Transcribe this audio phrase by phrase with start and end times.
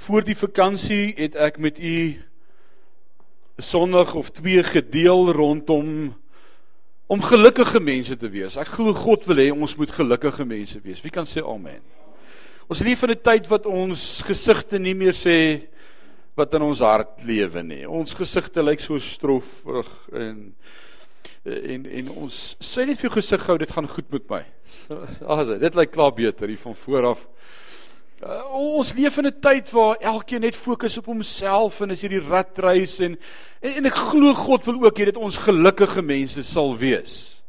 [0.00, 6.16] Voor die vakansie het ek met u 'n Sondag of twee gedeel rondom
[7.06, 8.56] om gelukkige mense te wees.
[8.56, 11.02] Ek glo God wil hê ons moet gelukkige mense wees.
[11.02, 11.82] Wie kan sê amen?
[12.66, 15.68] Ons leef in 'n tyd wat ons gesigte nie meer sê
[16.34, 17.88] wat in ons hart lewe nie.
[17.88, 20.54] Ons gesigte lyk so stroefig en
[21.44, 24.44] en en ons sê net vir jou gesig gou dit gaan goed met my.
[25.26, 27.28] Ag, dit lyk klaar beter hier van voor af.
[28.20, 32.08] Uh, ons leef in 'n tyd waar elkeen net fokus op homself en as jy
[32.08, 33.16] die ratreis en,
[33.62, 37.40] en en ek glo God wil ook hê dat ons gelukkige mense sal wees.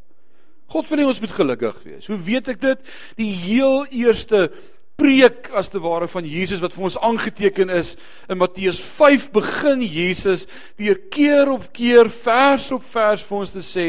[0.71, 2.07] God wil hê ons moet gelukkig wees.
[2.07, 2.79] Hoe weet ek dit?
[3.19, 4.47] Die heel eerste
[4.95, 7.97] preek as te ware van Jesus wat vir ons aangeteken is
[8.29, 10.47] in Matteus 5 begin Jesus
[10.79, 13.87] deur keer op keer vers op vers vir ons te sê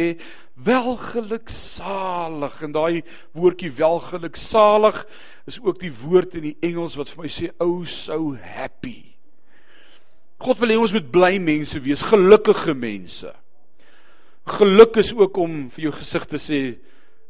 [0.55, 3.03] welgeluksalig en daai
[3.33, 5.07] woordjie welgeluksalig
[5.49, 9.15] is ook die woord in die Engels wat vir my sê oh so happy.
[10.43, 13.31] God wil hê ons moet bly mense wees, gelukkige mense.
[14.59, 16.61] Geluk is ook om vir jou gesig te sê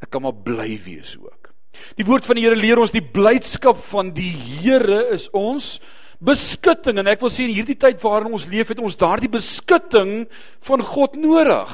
[0.02, 1.52] ek kan maar bly wees ook.
[1.96, 5.76] Die woord van die Here leer ons die blydskap van die Here is ons
[6.22, 10.26] beskutting en ek wil sê in hierdie tyd waarin ons leef het ons daardie beskutting
[10.68, 11.72] van God nodig.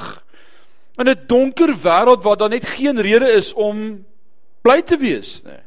[0.99, 4.05] In 'n donker wêreld waar daar net geen rede is om
[4.61, 5.63] bly te wees nie.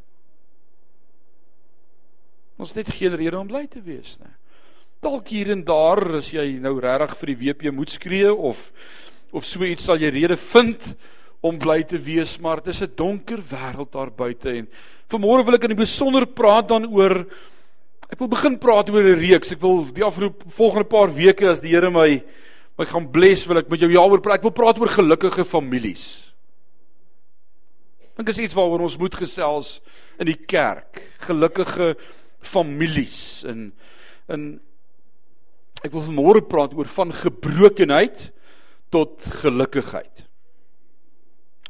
[2.59, 4.35] Ons net geen rede om bly te wees nie.
[5.03, 8.71] Dalk hier en daar as jy nou regtig vir die WP moet skree of
[9.33, 10.95] of so iets sal jy rede vind
[11.43, 14.69] om bly te wees, maar dit is 'n donker wêreld daar buite en
[15.11, 17.27] vanmôre wil ek in besonder praat dan oor
[18.11, 19.53] ek wil begin praat oor 'n reeks.
[19.53, 22.23] Ek wil die afgelope volgende paar weke as die Here my
[22.79, 24.41] my gaan bless, wil ek met jou jaaroor praat.
[24.41, 26.07] Ek wil praat oor gelukkige families.
[28.17, 29.79] Dink is iets waaroor ons moet gesels
[30.21, 31.01] in die kerk.
[31.27, 31.95] Gelukkige
[32.43, 33.71] families en
[34.33, 34.45] in
[35.83, 38.29] ek wil vanmôre praat oor van gebrokenheid
[38.93, 40.27] tot gelukkigheid.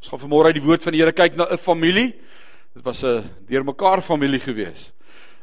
[0.02, 2.12] Ons gaan vanmôre uit die woord van die Here kyk na 'n familie.
[2.74, 4.92] Dit was 'n deurmekaar familie gewees.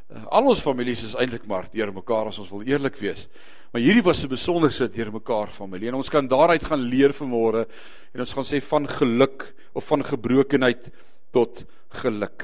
[0.09, 3.28] Uh, al ons families is eintlik maar deurmekaar as ons wil eerlik wees.
[3.70, 7.68] Maar hierdie was 'n besonderse deurmekaar familie en ons kan daaruit gaan leer vanmôre
[8.14, 10.90] en ons gaan sê van geluk of van gebrokenheid
[11.31, 11.66] tot
[12.02, 12.44] geluk.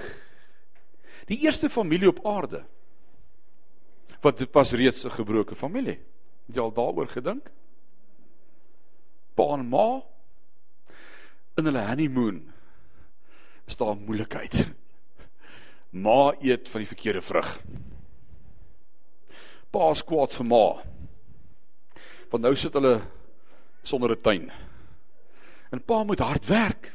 [1.26, 2.64] Die eerste familie op aarde
[4.22, 6.00] wat was reeds 'n gebroke familie.
[6.48, 7.50] Het jy al daaroor gedink?
[9.36, 10.04] Pa en ma
[11.58, 12.54] in hulle honeymoon
[13.68, 14.68] is daar moeilikheid.
[15.90, 17.60] Ma eet van die verkeerde vrug.
[19.72, 20.66] Pa is kwaad vir ma.
[22.32, 23.02] Want nou sit hulle
[23.84, 24.52] sonder 'n tuin.
[25.72, 26.94] En pa moet hard werk.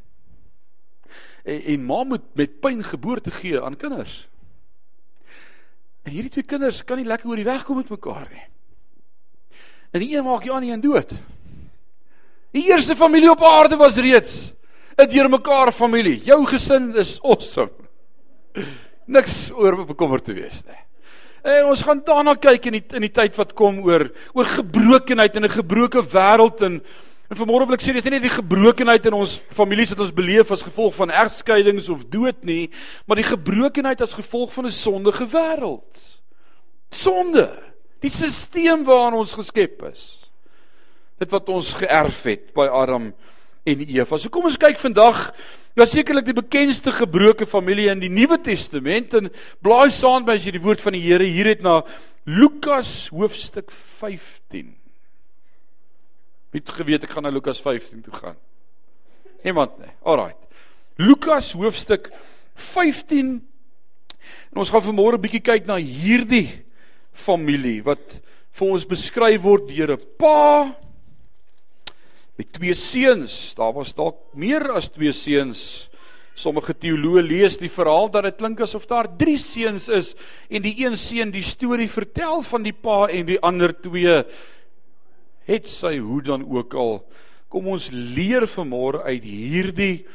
[1.44, 4.28] En, en ma moet met pyn geboorte gee aan kinders.
[6.02, 8.46] En hierdie twee kinders kan nie lekker oor die weg kom met mekaar nie.
[9.90, 11.12] En die een maak die ander een dood.
[12.50, 14.52] Die eerste familie op aarde was reeds
[14.96, 16.22] 'n deurmekaar familie.
[16.24, 17.70] Jou gesin is awesome.
[19.06, 20.80] Niks oor bekommerd te wees nie.
[21.42, 25.36] En ons gaan daarna kyk in die in die tyd wat kom oor oor gebrokenheid
[25.36, 26.82] in 'n gebroke wêreld en
[27.30, 30.14] En vanmôre wil ek sê dis nie net die gebrokenheid in ons families wat ons
[30.14, 32.72] beleef as gevolg van egskeidings of dood nie,
[33.06, 35.94] maar die gebrokenheid as gevolg van 'n sondige wêreld.
[36.90, 37.54] Sonde,
[38.02, 40.18] die stelsel waarin ons geskep is.
[41.20, 43.14] Dit wat ons geërf het by Adam
[43.64, 44.18] en Eva.
[44.18, 45.30] So kom ons kyk vandag
[45.80, 49.30] na sekerlik die bekendste gebroke familie in die Nuwe Testament en
[49.64, 51.78] blaai saam by as jy die woord van die Here hier het na
[52.28, 54.74] Lukas hoofstuk 15.
[56.52, 58.36] Wie het geweet ek gaan na Lukas 15 toe gaan?
[59.46, 59.88] Iemand nie.
[60.04, 60.34] Alraai.
[61.00, 62.10] Lukas hoofstuk
[62.60, 63.38] 15.
[64.52, 66.60] En ons gaan vanmôre 'n bietjie kyk na hierdie
[67.16, 68.20] familie wat
[68.52, 70.76] vir ons beskryf word deur 'n pa
[72.40, 73.52] met twee seuns.
[73.58, 75.88] Daar was dalk meer as twee seuns.
[76.38, 80.14] Sommige teoloë lees die verhaal dat dit klink asof daar drie seuns is
[80.48, 84.22] en die een seun die storie vertel van die pa en die ander twee
[85.50, 86.94] het sy hoe dan ook al
[87.52, 90.06] kom ons leer vanmôre uit hierdie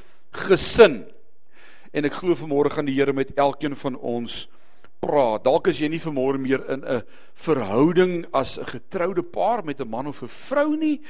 [0.47, 1.03] gesin
[1.93, 4.45] en ek glo vanmôre gaan die Here met elkeen van ons
[5.03, 7.03] praat dalk as jy nie vanmôre meer in 'n
[7.35, 11.01] verhouding as 'n getroude paar met 'n man of 'n vrou nie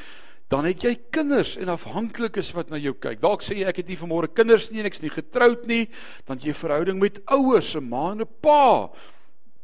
[0.50, 3.88] dan het jy kinders en afhanklikes wat na jou kyk dalk sê jy ek het
[3.90, 5.86] nie vanmôre kinders nie en ek's nie getroud nie
[6.28, 8.90] dan jy verhouding met ouers 'n ma en 'n pa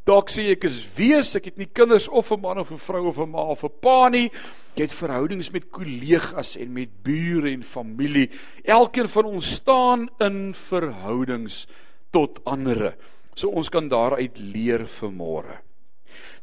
[0.02, 3.06] Dalk sê ek is wees, ek het nie kinders of 'n man of 'n vrou
[3.08, 4.32] of 'n ma of 'n pa nie.
[4.76, 8.32] Jy het verhoudings met kollegas en met bure en familie.
[8.66, 11.68] Elkeen van ons staan in verhoudings
[12.12, 12.96] tot ander.
[13.36, 15.62] So ons kan daaruit leer vir môre.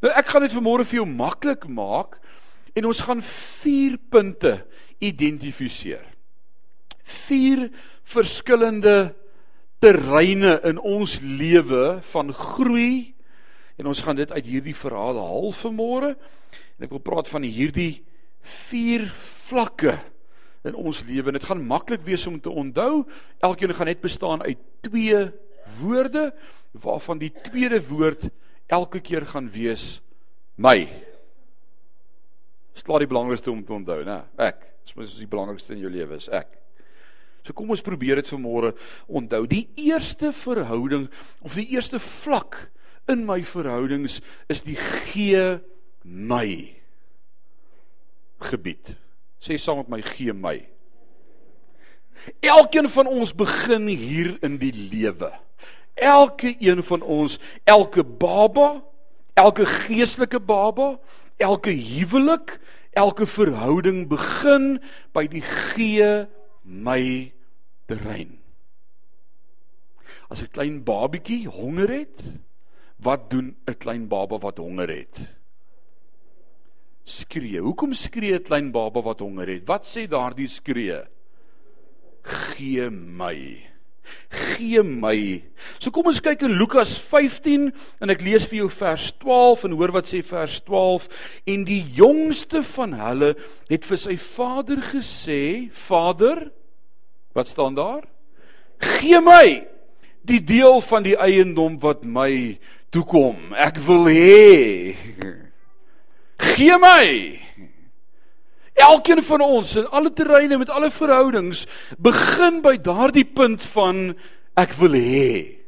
[0.03, 2.21] Nou ek gaan dit vanmôre vir jou maklik maak
[2.79, 4.55] en ons gaan 4 punte
[5.03, 6.05] identifiseer.
[7.09, 7.69] 4
[8.09, 9.15] verskillende
[9.83, 13.15] terreine in ons lewe van groei
[13.79, 18.05] en ons gaan dit uit hierdie verhale haal vanmôre en ek wil praat van hierdie
[18.69, 19.07] 4
[19.49, 19.97] vlakke
[20.67, 23.05] in ons lewe dit gaan maklik wees om te onthou.
[23.45, 25.29] Elkeen gaan net bestaan uit 2
[25.79, 26.33] woorde
[26.73, 28.29] waarvan die tweede woord
[28.67, 30.01] elke keer gaan wees
[30.57, 30.89] my.
[32.79, 34.23] Slaat die belangrikste om te onthou, né?
[34.39, 34.63] Ek.
[34.87, 36.55] Dis mos die belangrikste in jou lewe is ek.
[37.45, 38.75] So kom ons probeer dit vanmôre
[39.07, 39.45] onthou.
[39.51, 41.09] Die eerste verhouding
[41.45, 42.67] of die eerste vlak
[43.09, 44.21] in my verhoudings
[44.53, 45.59] is die gee
[46.05, 46.49] my
[48.49, 48.95] gebied.
[49.43, 50.57] Sê saam met my gee my.
[52.45, 55.31] Elkeen van ons begin hier in die lewe.
[55.99, 58.83] Elke een van ons, elke baba,
[59.39, 60.97] elke geestelike baba,
[61.39, 62.59] elke huwelik,
[62.93, 64.79] elke verhouding begin
[65.15, 66.27] by die gee
[66.63, 67.33] my
[67.89, 68.39] terrein.
[70.29, 72.23] As 'n klein babietjie honger het,
[73.01, 75.17] wat doen 'n klein baba wat honger het?
[77.05, 77.61] Skree.
[77.61, 79.67] Hoekom skree 'n klein baba wat honger het?
[79.67, 81.07] Wat sê daardie skree?
[82.23, 83.65] Gee my.
[84.31, 85.43] Gee my.
[85.79, 87.71] So kom ons kyk in Lukas 15
[88.01, 91.09] en ek lees vir jou vers 12 en hoor wat sê vers 12
[91.55, 93.35] en die jongste van hulle
[93.71, 96.49] het vir sy vader gesê: "Vader,
[97.39, 98.03] Wat staan daar?
[98.79, 99.67] Gee my
[100.21, 102.59] die deel van die eiendom wat my
[102.91, 103.53] toekom.
[103.55, 104.97] Ek wil hê.
[106.57, 107.07] Gee my.
[108.79, 111.65] Elkeen van ons in alle terreine met alle verhoudings
[111.99, 114.13] begin by daardie punt van
[114.59, 115.59] ek wil hê.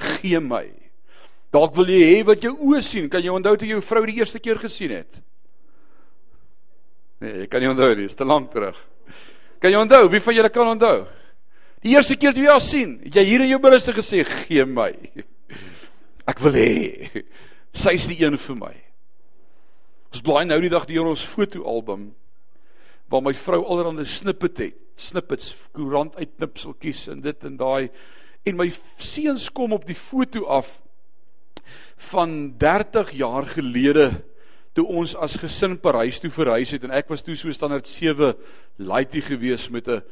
[0.00, 0.66] Gee my.
[1.54, 3.08] Dalk wil jy hê wat jou oë sien.
[3.10, 5.22] Kan jy onthou toe jou vrou die eerste keer gesien het?
[7.20, 8.78] Nee, ek kan nie onthou nie, dit is te lank terug.
[9.60, 10.06] Kan jy onthou?
[10.10, 11.02] Wie van julle kan onthou?
[11.84, 14.64] Die eerste keer toe jy haar sien, het jy hier in jou binneste gesê, "Gee
[14.64, 14.92] my.
[16.26, 17.24] Ek wil hê.
[17.72, 18.89] Sy is die een vir my."
[20.10, 22.10] Ons blaai nou die dag deur ons fotoalbum
[23.10, 27.90] waar my vrou allerhande snippet het, snippets, koerant uitknipseltjies en dit en daai
[28.46, 28.68] en my
[29.02, 30.76] seuns kom op die foto af
[32.10, 34.10] van 30 jaar gelede
[34.74, 38.34] toe ons as gesin Parys toe verhuis het en ek was toe so standaard 7
[38.78, 40.02] laaitie gewees met 'n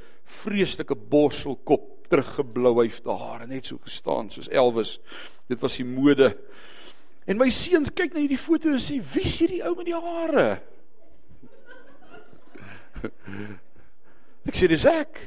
[0.43, 4.99] vreeslike borselkop teruggeblouhyfde hare net so gestaan soos Elvis.
[5.49, 6.37] Dit was die mode
[7.29, 9.97] en my seuns kyk na hierdie foto en sê wie is hierdie ou met die
[9.97, 10.49] hare
[14.49, 15.21] ek sê dis ek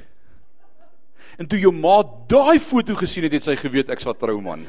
[1.40, 4.68] en toe jou ma daai foto gesien het het sy geweet ek sal trou man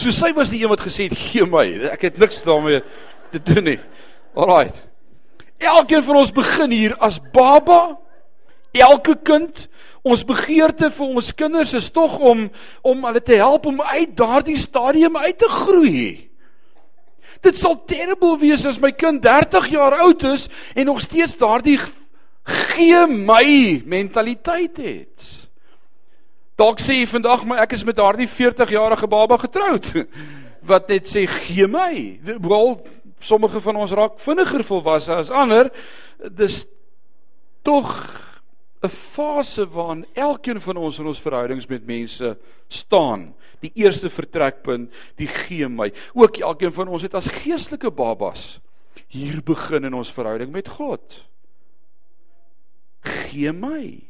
[0.00, 1.66] So sy was die een wat gesê het gee my.
[1.92, 2.80] Ek het niks daarmee
[3.34, 3.80] te doen nie.
[4.32, 4.70] Alraai.
[5.60, 7.98] Elkeen van ons begin hier as baba.
[8.72, 9.66] Elke kind,
[10.02, 12.46] ons begeerte vir ons kinders is tog om
[12.86, 16.30] om hulle te help om uit daardie stadium uit te groei.
[17.40, 21.78] Dit sal terrible wees as my kind 30 jaar oud is en nog steeds daardie
[22.44, 25.28] gee my mentaliteit het.
[26.60, 29.92] Dalk sê jy vandag maar ek is met daardie 40 jarige baba getroud
[30.70, 32.20] wat net sê gee my.
[32.24, 32.74] Wel
[33.20, 35.70] sommige van ons raak vinniger volwasse as ander.
[36.36, 36.64] Dis
[37.64, 37.92] tog
[38.82, 43.34] 'n fase waarin elkeen van ons in ons verhoudings met mense staan.
[43.60, 45.92] Die eerste vertrekpunt, die gee my.
[46.14, 48.60] Ook elkeen van ons het as geestelike babas
[49.10, 51.18] hier begin in ons verhouding met God.
[53.02, 54.00] Gee my.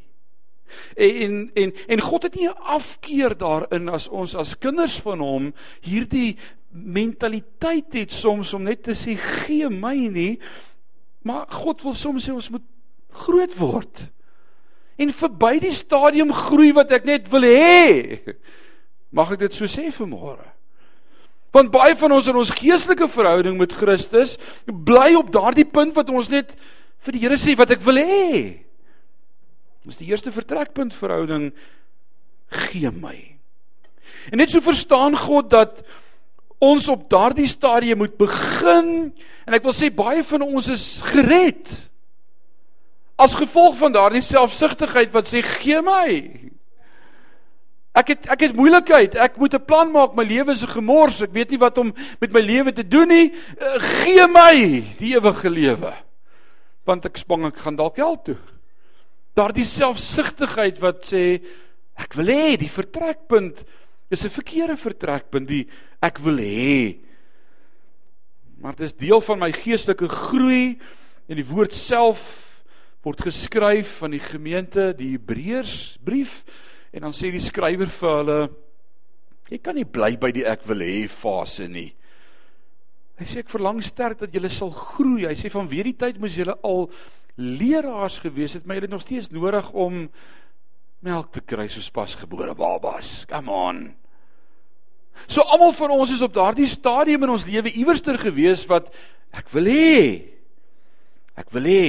[0.95, 5.55] En en en God het nie 'n afkeer daarin as ons as kinders van hom
[5.81, 6.37] hierdie
[6.71, 10.39] mentaliteit het soms om net te sê gee my nie.
[11.23, 12.67] Maar God wil soms sê ons moet
[13.11, 14.11] groot word.
[15.00, 18.21] En verby die stadium groei wat ek net wil hê.
[19.16, 20.45] Mag ek dit so sê vanmôre?
[21.54, 26.12] Want baie van ons in ons geestelike verhouding met Christus bly op daardie punt wat
[26.12, 26.52] ons net
[27.07, 28.37] vir die Here sê wat ek wil hê.
[29.88, 31.50] Dis die eerste vertrekpunt verhouding
[32.69, 33.16] gee my.
[34.30, 35.83] En net so verstaan God dat
[36.61, 39.11] ons op daardie stadium moet begin
[39.47, 41.73] en ek wil sê baie van ons is gered
[43.21, 46.09] as gevolg van daardie selfsugtigheid wat sê gee my.
[48.00, 49.17] Ek het ek het moeilikheid.
[49.19, 50.15] Ek moet 'n plan maak.
[50.15, 51.23] My lewe is 'n gemors.
[51.23, 53.33] Ek weet nie wat om met my lewe te doen nie.
[53.61, 55.93] Uh, gee my die ewige lewe.
[56.87, 58.39] Want ek spang ek gaan dalk hel toe
[59.35, 61.41] daardie selfsugtigheid wat sê
[61.97, 63.65] ek wil hê die vertrekpunt
[64.11, 65.69] Dis 'n verkeerde vertrekpunt die
[66.03, 66.99] ek wil hê.
[68.59, 70.81] Maar dit is deel van my geestelike groei
[71.29, 72.50] en die woord self
[73.04, 76.42] word geskryf van die gemeente, die Hebreërsbrief
[76.92, 78.40] en dan sê die skrywer vir hulle
[79.50, 81.88] jy kan nie bly by die ek wil hê fase nie.
[83.19, 85.26] Hy sê ek verlang sterk dat julle sal groei.
[85.26, 86.87] Hy sê van weer die tyd moes julle al
[87.40, 90.04] leraars gewees het, maar julle het nog steeds nodig om
[91.04, 93.25] melk te kry soos pasgebore babas.
[93.28, 93.83] Come on.
[95.28, 98.88] So almal van ons is op daardie stadium in ons lewe iewerster gewees wat
[99.37, 99.99] ek wil hê.
[101.40, 101.87] Ek wil hê.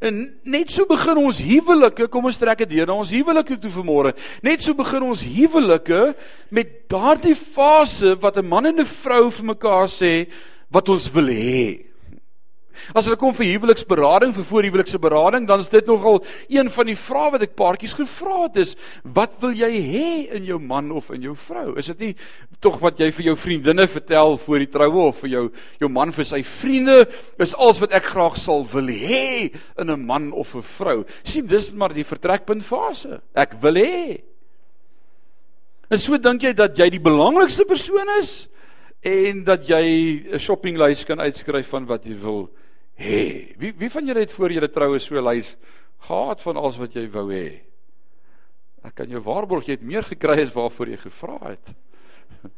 [0.00, 3.70] En net so begin ons huwelike, kom ons trek dit deur na ons huwelike toe
[3.70, 4.14] vanmôre.
[4.42, 6.14] Net so begin ons huwelike
[6.50, 10.26] met daardie fase wat 'n man en 'n vrou vir mekaar sê
[10.70, 11.93] wat ons wil hê.
[12.94, 16.96] As hulle kom vir huweliksberading, vir voorhuwelikse berading, dan is dit nogal een van die
[16.98, 18.74] vrae wat ek paartjies gevra het is,
[19.16, 21.74] wat wil jy hê in jou man of in jou vrou?
[21.80, 22.12] Is dit nie
[22.64, 25.44] tog wat jy vir jou vriendinne vertel voor die troue of vir jou
[25.82, 27.04] jou man vir sy vriende
[27.42, 31.04] is alles wat ek graag sal wil hê in 'n man of 'n vrou.
[31.24, 33.20] Sien, dis maar die vertrekpunt fase.
[33.34, 34.22] Ek wil hê.
[35.90, 38.48] En so dink jy dat jy die belangrikste persoon is
[39.02, 42.63] en dat jy 'n shoppinglys kan uitskryf van wat jy wil hê
[42.98, 43.54] hê.
[43.58, 45.54] Wie wie van julle het voor julle troue so lys
[46.06, 47.62] gehad van alles wat jy wou hê?
[48.84, 51.72] Ek kan jou waarborg jy het meer gekry as waarvoor jy gevra het.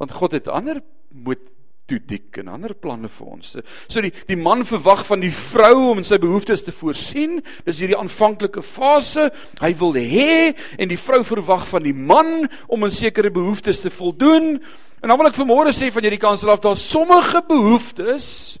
[0.00, 1.42] Want God het ander moet
[1.90, 3.56] toe dik en ander planne vir ons.
[3.90, 7.40] So die die man verwag van die vrou om sy behoeftes te voorsien.
[7.66, 9.30] Dis hierdie aanvanklike fase.
[9.60, 13.90] Hy wil hê en die vrou verwag van die man om in sekere behoeftes te
[13.94, 14.58] voldoen.
[15.00, 18.58] En dan wil ek vanmôre sê van hierdie kansel af daar sommige behoeftes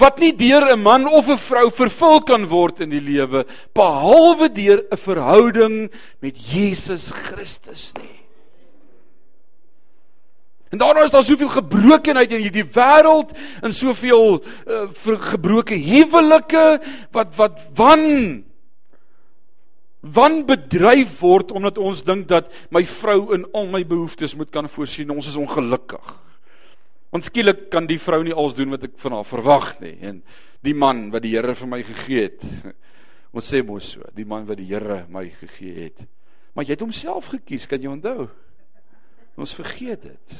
[0.00, 3.44] wat nie deur 'n man of 'n vrou vervul kan word in die lewe
[3.74, 8.20] behalwe deur 'n verhouding met Jesus Christus nie.
[10.70, 14.86] En daarom is daar soveel gebrokenheid in hierdie wêreld en soveel uh,
[15.32, 18.44] gebroke huwelike wat wat wan
[20.00, 25.10] wanbedryf word omdat ons dink dat my vrou in al my behoeftes moet kan voorsien.
[25.12, 26.14] Ons is ongelukkig.
[27.10, 30.22] Want skielik kan die vrou nie alles doen wat ek van haar verwag nie en
[30.64, 32.44] die man wat die Here vir my gegee het.
[33.36, 36.06] Ons sê mos so, die man wat die Here my gegee het.
[36.54, 38.28] Maar jy het homself gekies, kan jy onthou?
[39.40, 40.38] Ons vergeet dit.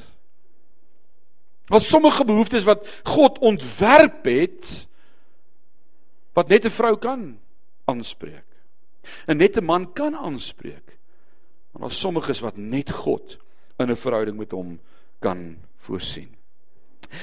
[1.70, 4.70] Was sommige behoeftes wat God ontwerp het
[6.34, 7.38] wat net 'n vrou kan
[7.86, 8.49] aanspreek.
[9.26, 10.98] 'n man kan aanspreek.
[11.72, 13.38] Maar daar's sommiges wat net God
[13.78, 14.80] in 'n verhouding met hom
[15.18, 16.36] kan voorsien.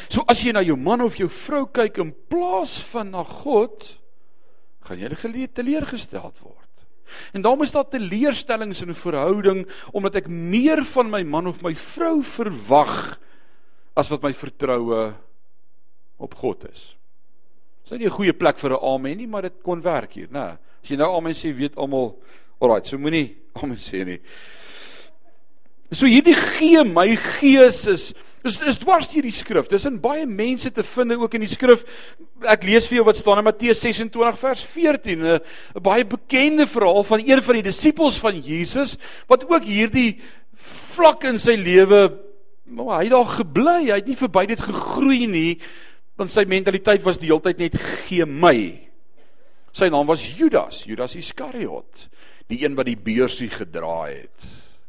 [0.09, 3.99] So as jy na jou man of jou vrou kyk in plaas van na God,
[4.87, 6.67] gaan jy geleer teleurgesteld word.
[7.33, 11.61] En daarom is daar teleurstellings in 'n verhouding omdat ek meer van my man of
[11.61, 13.19] my vrou verwag
[13.95, 15.13] as wat my vertroue
[16.17, 16.95] op God is.
[17.83, 20.57] Dis nie 'n goeie plek vir 'n amen nie, maar dit kon werk hier, né?
[20.87, 22.13] As jy nou almal sê weet almal,
[22.63, 24.21] alraai, so moenie almal sê nie.
[25.91, 28.13] So hierdie gee my gees is
[28.47, 29.67] is is dwars deur die skrif.
[29.67, 31.83] Dis in baie mense te vind ook in die skrif.
[32.47, 35.39] Ek lees vir jou wat staan in Matteus 26 vers 14, 'n
[35.75, 38.95] 'n baie bekende verhaal van een van die disippels van Jesus
[39.27, 40.21] wat ook hierdie
[40.95, 42.15] vlak in sy lewe
[42.67, 45.59] maar hy het daar gebly, hy het nie verby dit gegroei nie,
[46.19, 47.75] want sy mentaliteit was die hele tyd net
[48.07, 48.86] gee my.
[49.77, 52.07] Sy naam was Judas, Judas Iskariot,
[52.49, 54.47] die een wat die beursie gedra het.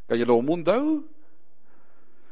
[0.09, 0.85] Kan julle hom onthou?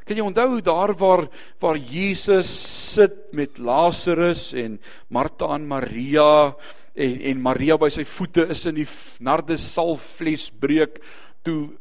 [0.06, 1.26] Kan jy onthou daar waar
[1.60, 2.48] waar Jesus
[2.94, 4.78] sit met Lazarus en
[5.12, 6.54] Martha en Maria
[6.94, 8.88] en en Maria by sy voete is in die
[9.20, 11.02] nardes salfvleesbreek
[11.44, 11.74] toe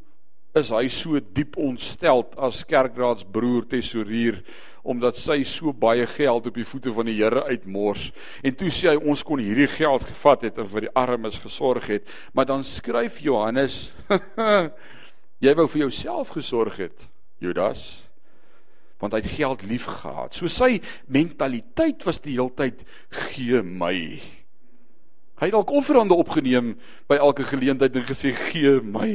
[0.55, 4.39] is hy so diep ontstel as kerkraadsbroer tesourier
[4.85, 8.11] omdat sy so baie geld op die voete van die Here uitmors.
[8.45, 11.89] En toe sê hy ons kon hierdie geld gevat het en vir die armes gesorg
[11.89, 12.05] het.
[12.37, 13.79] Maar dan skryf Johannes
[15.45, 17.07] jy wou vir jouself gesorg het
[17.41, 17.87] Judas
[19.01, 20.37] want hy het geld lief gehad.
[20.37, 20.79] So sy
[21.11, 22.85] mentaliteit was die heeltyd
[23.27, 23.97] gee my.
[25.35, 26.77] Hy het dalk offerande opgeneem
[27.11, 29.09] by elke geleentheid en gesê gee my.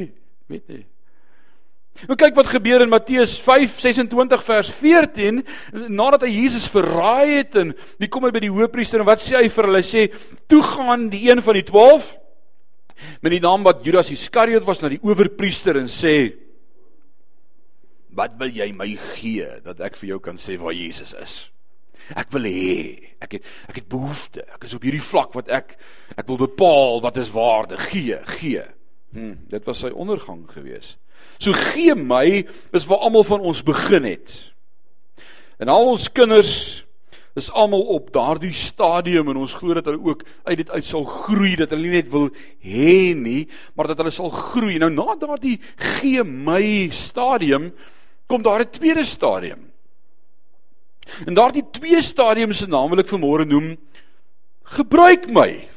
[0.51, 0.83] Weet jy
[2.09, 5.43] Nou kyk wat gebeur in Matteus 5:26 vers 14
[5.91, 9.37] nadat hy Jesus verraai het en wie kom hy by die hoofpriester en wat sê
[9.37, 9.83] hy vir hulle?
[9.85, 10.07] Sê
[10.49, 12.07] toe gaan die een van die 12
[13.21, 16.33] met die naam wat Judas Iskariot was na die owerpriester en sê
[18.17, 21.37] wat wil jy my gee dat ek vir jou kan sê waar Jesus is?
[22.17, 25.77] Ek wil hê ek het ek het behoefte ek is op hierdie vlak wat ek
[26.17, 27.77] ek wil bepaal wat is waarde.
[27.77, 28.65] Gee gee.
[29.13, 30.95] Hm, dit was sy ondergang gewees.
[31.39, 34.37] So gee my is waar almal van ons begin het.
[35.61, 36.83] En al ons kinders
[37.39, 41.05] is almal op daardie stadium en ons glo dat hulle ook uit dit uit sal
[41.07, 42.27] groei dat hulle nie net wil
[42.59, 44.77] hê nie, maar dat hulle sal groei.
[44.81, 45.57] Nou na daardie
[45.95, 47.71] gee my stadium
[48.27, 49.71] kom daar 'n tweede stadium.
[51.25, 53.77] En daardie twee stadiums se naam wil ek vanmôre noem
[54.63, 55.67] gebruik my.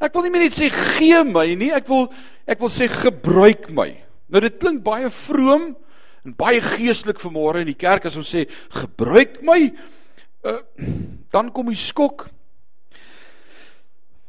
[0.00, 2.08] Ek wil nie meer net sê gee my nie, ek wil
[2.46, 3.90] ek wil sê gebruik my.
[4.28, 5.76] Nou dit klink baie vroom,
[6.22, 9.58] en baie geestelik vanmôre in die kerk as ons sê gebruik my
[10.46, 10.60] uh,
[11.34, 12.28] dan kom die skok.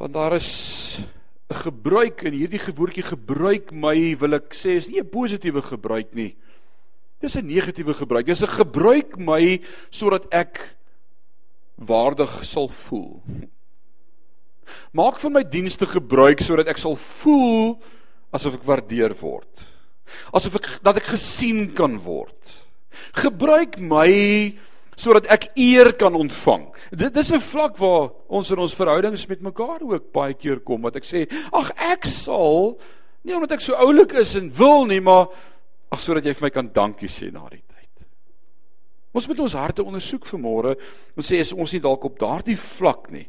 [0.02, 0.98] Want daar is
[1.50, 6.14] 'n gebruik en hierdie gewoordjie gebruik my wil ek sê is nie 'n positiewe gebruik
[6.14, 6.36] nie.
[7.22, 8.26] Dis 'n negatiewe gebruik.
[8.26, 10.76] Dis 'n gebruik my sodat ek
[11.78, 13.22] waardig sal voel
[14.92, 17.80] maak van my dienste gebruik sodat ek sal voel
[18.34, 19.70] asof ek waardeer word
[20.34, 22.54] asof ek dat ek gesien kan word.
[23.18, 24.10] Gebruik my
[25.00, 26.68] sodat ek eer kan ontvang.
[26.94, 30.82] Dit dis 'n vlak waar ons in ons verhoudings met mekaar ook baie keer kom
[30.82, 32.78] wat ek sê, ag ek sal
[33.24, 35.28] nie omdat ek so oulik is en wil nie, maar
[35.92, 38.06] ag sodat jy vir my kan dankie sê na die tyd.
[39.14, 40.76] Ons moet ons harte ondersoek vanmôre
[41.18, 43.28] en sê is ons nie dalk op daardie vlak nie.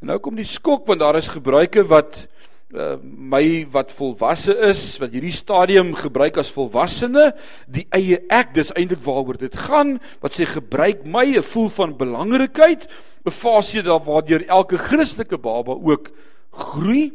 [0.00, 2.26] En nou kom die skok want daar is gebruike wat
[2.74, 7.32] uh, my wat volwasse is, wat hierdie stadium gebruik as volwassene,
[7.66, 11.96] die eie ek, dis eintlik waaroor dit gaan, wat sê gebruik my 'n gevoel van
[11.96, 12.88] belangrikheid,
[13.26, 16.10] 'n fase daar waardeur elke Christelike baba ook
[16.50, 17.12] groei.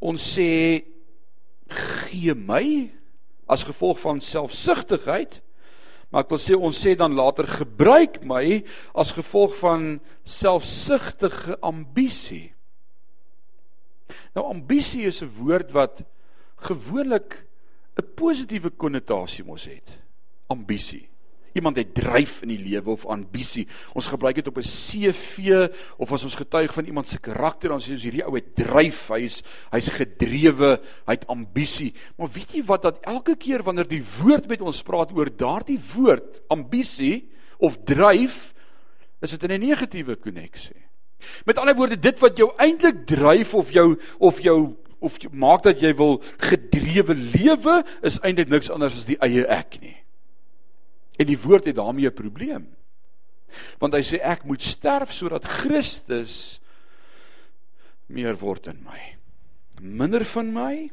[0.00, 0.82] Ons sê
[1.68, 2.90] gee my
[3.48, 5.40] as gevolg van selfsugtigheid
[6.12, 8.60] Maar ek wil sê ons sê dan later gebruik my
[8.94, 9.94] as gevolg van
[10.28, 12.52] selfsugtige ambisie.
[14.36, 16.04] Nou ambisie is 'n woord wat
[16.68, 17.46] gewoonlik
[17.96, 19.88] 'n positiewe konnotasie mos het.
[20.48, 21.08] Ambisie.
[21.52, 23.66] Iemand het dryf in die lewe of ambisie.
[23.92, 27.80] Ons gebruik dit op 'n CV of as ons getuig van iemand se karakter dan
[27.80, 31.94] sê ons hierdie ou het dryf, hy's hy's gedrewe, hy't ambisie.
[32.16, 35.80] Maar weet jy wat dat elke keer wanneer die woord met ons praat oor daardie
[35.94, 38.54] woord, ambisie of dryf,
[39.20, 40.82] is dit in 'n negatiewe koneksie.
[41.44, 45.80] Met ander woorde, dit wat jou eintlik dryf of jou of jou of maak dat
[45.80, 50.01] jy wil gedrewe lewe is eintlik niks anders as die eie ek nie.
[51.22, 52.66] En die woord het daarmee 'n probleem.
[53.78, 56.60] Want hy sê ek moet sterf sodat Christus
[58.08, 59.00] meer word in my.
[59.80, 60.90] Minder van my,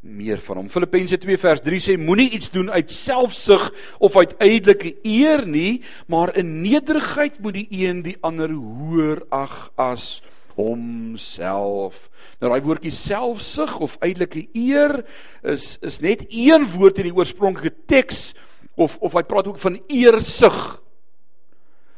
[0.00, 0.68] meer van hom.
[0.70, 5.82] Filippense 2 vers 3 sê moenie iets doen uit selfsug of uit ydelike eer nie,
[6.06, 10.22] maar in nederigheid moet die een die ander hoër ag as
[10.56, 12.08] homself.
[12.40, 15.02] Nou daai woordjie selfsug of ydelike eer
[15.42, 18.30] is is net een woord in die oorspronklike teks
[18.76, 20.60] of of hy praat ook van eersug.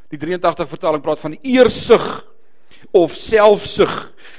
[0.09, 2.07] Die 83 vertaling praat van eersug
[2.97, 3.95] of selfsug.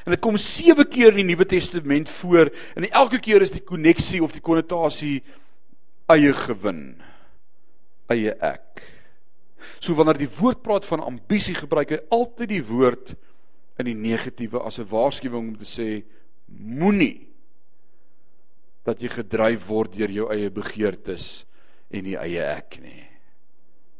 [0.05, 3.63] En dit kom 7 keer in die Nuwe Testament voor en elke keer is die
[3.63, 5.19] koneksie of die konnotasie
[6.09, 6.83] eie gewin,
[8.09, 8.81] eie ek.
[9.79, 13.13] So wanneer die woord praat van ambisie gebruik hy altyd die woord
[13.79, 16.03] in die negatiewe as 'n waarskuwing om te sê
[16.49, 17.27] moenie
[18.83, 21.45] dat jy gedryf word deur jou eie begeertes
[21.89, 23.05] en die eie ek nie.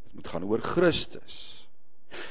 [0.06, 1.60] Dit moet gaan oor Christus.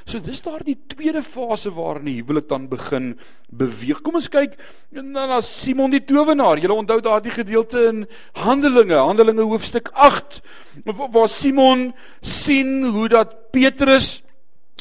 [0.09, 3.13] So dis daardie tweede fase waarin die huwelik dan begin
[3.55, 4.01] beweeg.
[4.03, 4.57] Kom ons kyk
[4.91, 6.59] na na Simon die towenaar.
[6.59, 8.07] Julle onthou daardie gedeelte in
[8.41, 10.41] Handelinge, Handelinge hoofstuk 8
[10.87, 11.93] waar Simon
[12.23, 14.19] sien hoe dat Petrus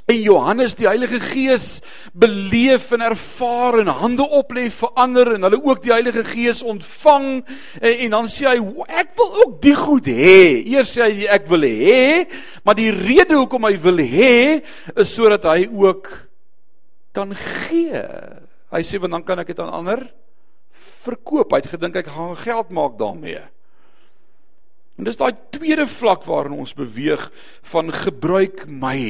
[0.08, 1.82] en Johannes die Heilige Gees
[2.15, 7.26] beleef en ervaar en hande oplê vir ander en hulle ook die Heilige Gees ontvang
[7.41, 10.38] en, en dan sê hy ek wil ook die goed hê.
[10.63, 12.24] Eers sê hy ek wil hê,
[12.63, 14.38] maar die rede hoekom hy wil hê
[14.96, 16.08] is sodat hy ook
[17.17, 18.00] kan gee.
[18.72, 20.06] Hy sê want dan kan ek dit aan ander
[21.04, 21.52] verkoop.
[21.52, 23.43] Hy het gedink ek gaan geld maak daarmee.
[24.96, 27.28] En dis daai tweede vlak waarin ons beweeg
[27.74, 29.04] van gebruik my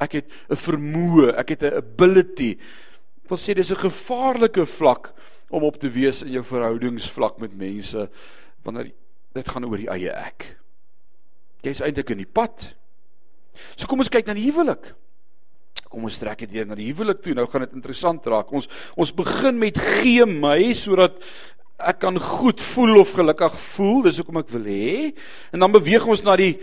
[0.00, 2.58] Ek het 'n vermoë, ek het 'n ability.
[3.24, 5.12] Ek wil sê dis 'n gevaarlike vlak
[5.50, 8.10] om op te wees in jou verhoudingsvlak met mense
[8.62, 8.92] wanneer
[9.32, 10.56] dit gaan oor die eie ek.
[11.62, 12.74] Jy's eintlik in die pad.
[13.76, 14.94] So kom ons kyk na die huwelik.
[15.88, 17.34] Kom ons trek dit weer na die huwelik toe.
[17.34, 18.52] Nou gaan dit interessant raak.
[18.52, 21.22] Ons ons begin met gee my sodat
[21.76, 25.12] ek kan goed voel of gelukkig voel, dis hoekom ek wil hê.
[25.52, 26.54] En dan beweeg ons na die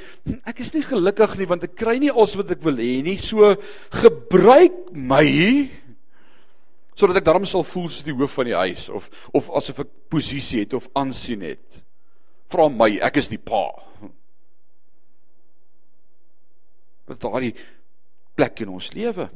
[0.50, 3.20] ek is nie gelukkig nie want ek kry nie alles wat ek wil hê nie.
[3.22, 3.54] So
[3.94, 5.28] gebruik my
[6.98, 9.94] sodat ek darm sal voel soos die hoof van die huis of of asof ek
[10.14, 11.82] posisie het of aansien het.
[12.54, 13.66] Vra my, ek is die pa.
[17.10, 17.56] Wat daardie
[18.38, 19.30] plek in ons lewe.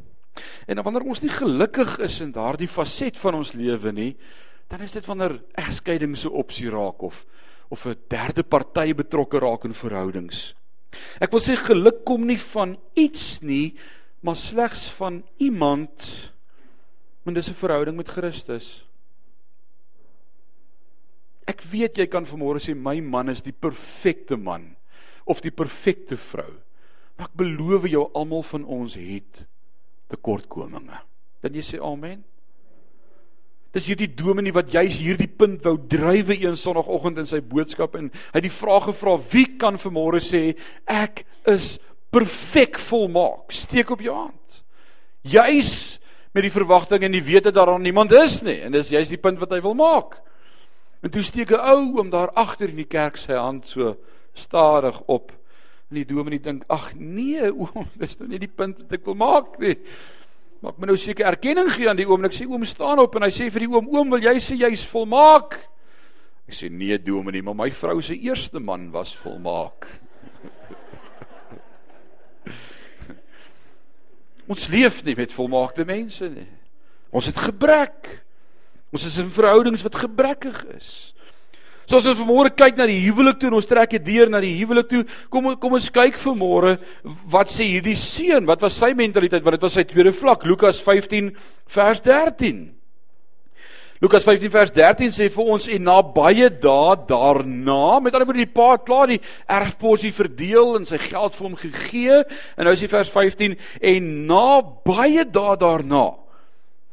[0.70, 4.12] En wanneer ons nie gelukkig is in daardie faset van ons lewe nie,
[4.68, 7.26] dan is dit wanneer egskeiding so opsie raak of
[7.70, 10.56] of 'n derde party betrokke raak in verhoudings.
[11.20, 13.76] Ek wil sê geluk kom nie van iets nie,
[14.22, 16.32] maar slegs van iemand
[17.28, 18.88] Want dis 'n verhouding met Christus.
[21.44, 24.76] Ek weet jy kan vanmôre sê my man is die perfekte man
[25.26, 26.54] of die perfekte vrou.
[27.16, 29.46] Maar ek beloof jou almal van ons het
[30.08, 31.02] tekortkominge.
[31.42, 32.24] Dan jy sê amen.
[33.78, 38.08] Dis hierdie dominee wat juis hierdie punt wou drywe een sonoggend in sy boodskap en
[38.10, 40.56] hy het die vraag gevra wie kan vanmôre sê
[40.90, 41.76] ek is
[42.10, 43.54] perfek volmaak.
[43.54, 44.64] Steek op jou hand.
[45.22, 46.00] Juis
[46.34, 49.22] met die verwagting en die wete dat daar niemand is nie en dis juist die
[49.22, 50.18] punt wat hy wil maak.
[51.06, 53.94] En toe steek 'n ou oom daar agter in die kerk sy hand so
[54.34, 55.32] stadig op.
[55.92, 59.16] En die dominee dink: "Ag nee, oom, dis nou nie die punt wat ek wil
[59.16, 59.78] maak nie."
[60.60, 63.00] Maar ek moet nou seker erkenning gee aan die oom en ek sê oom staan
[63.04, 65.60] op en hy sê vir die oom: "Oom, wil jy sê jy's volmaak?"
[66.48, 69.88] Ek sê: "Nee, dominee, maar my vrou se eerste man was volmaak."
[74.52, 76.48] Ons leef nie met volmaakte mense nie.
[77.12, 78.24] Ons het gebrek.
[78.92, 81.14] Ons is in verhoudings wat gebrekkig is.
[81.88, 84.42] So as ons vanmôre kyk na die huwelik toe en ons trek dit deur na
[84.44, 86.74] die huwelik toe, kom kom ons kyk vanmôre
[87.32, 89.46] wat sê hierdie seun, wat was sy mentaliteit?
[89.46, 91.32] Want dit was sy tweede vlak, Lukas 15
[91.72, 92.66] vers 13.
[94.04, 98.44] Lukas 15 vers 13 sê vir ons en na baie dae daarna, met ander woorde
[98.44, 102.76] die pa het klaar die erfporsie verdeel en sy geld vir hom gegee en nou
[102.76, 103.56] is die vers 15
[103.96, 104.48] en na
[104.86, 106.06] baie dae daarna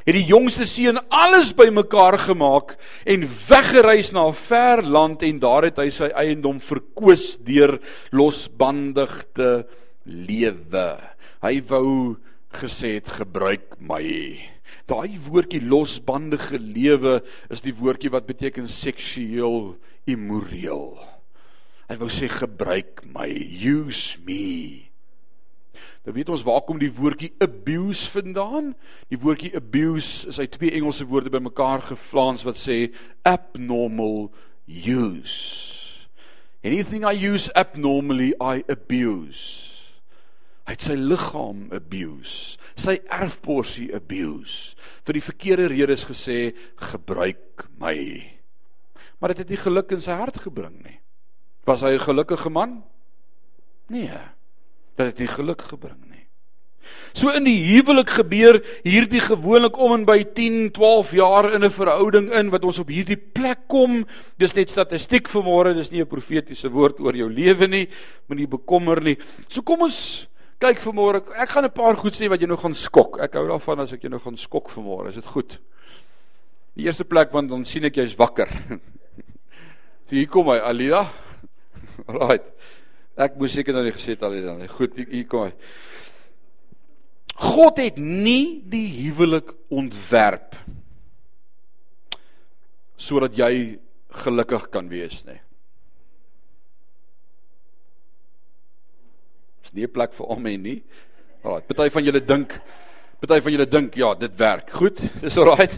[0.05, 2.77] het die jongste seun alles bymekaar gemaak
[3.09, 7.81] en weggereis na 'n ver land en daar het hy sy eiendom verkoos deur
[8.13, 9.65] losbandig te
[10.05, 11.01] lewe.
[11.43, 12.17] Hy wou
[12.53, 14.55] gesê het gebruik my
[14.91, 19.77] Daai woordjie losbandige lewe is die woordjie wat beteken seksueel
[20.11, 20.99] immoreel.
[21.89, 24.91] Hy wou sê gebruik my, use me.
[26.05, 28.75] Nou weet ons waar kom die woordjie abuse vandaan?
[29.09, 34.29] Die woordjie abuse is uit twee Engelse woorde bymekaar gevlaans wat sê abnormal
[34.69, 35.73] use.
[36.65, 39.73] Anything I use abnormally I abuse.
[40.65, 44.75] Hy het sy liggaam abuse sy erfporsie abuse.
[45.07, 46.55] Vir die verkeerde redes gesê
[46.91, 47.97] gebruik my.
[49.19, 50.99] Maar dit het nie geluk in sy hart gebring nie.
[51.65, 52.83] Was hy 'n gelukkige man?
[53.89, 54.34] Nee.
[54.97, 56.27] Dit het nie geluk gebring nie.
[57.15, 61.71] So in die huwelik gebeur hierdie gewoonlik om en by 10, 12 jaar in 'n
[61.71, 64.05] verhouding in wat ons op hierdie plek kom.
[64.39, 67.89] Dis net statistiek vanmôre, dis nie 'n profetiese woord oor jou lewe nie.
[68.29, 69.17] Moenie bekommer nie.
[69.49, 70.29] So kom ons
[70.65, 73.19] Kyk vanmôre, ek gaan 'n paar goed sê wat jou nou gaan skok.
[73.21, 75.09] Ek hou daarvan as ek jou nou gaan skok vanmôre.
[75.09, 75.59] Is dit goed?
[76.75, 78.49] Die eerste plek want dan sien ek jy's wakker.
[80.07, 81.11] So hier kom hy, Alida.
[82.09, 82.54] Right.
[83.17, 84.69] Ek moes seker nou nie gesê het Alida nie.
[84.69, 85.53] Goed, hier kom hy.
[87.35, 90.55] God het nie die huwelik ontwerp
[92.99, 93.81] sodat jy
[94.25, 95.41] gelukkig kan wees nie.
[99.75, 100.83] nie 'n plek vir almal nie.
[101.43, 102.61] Alraai, party van julle dink
[103.21, 104.71] party van julle dink ja, dit werk.
[104.71, 105.69] Goed, dis alraai.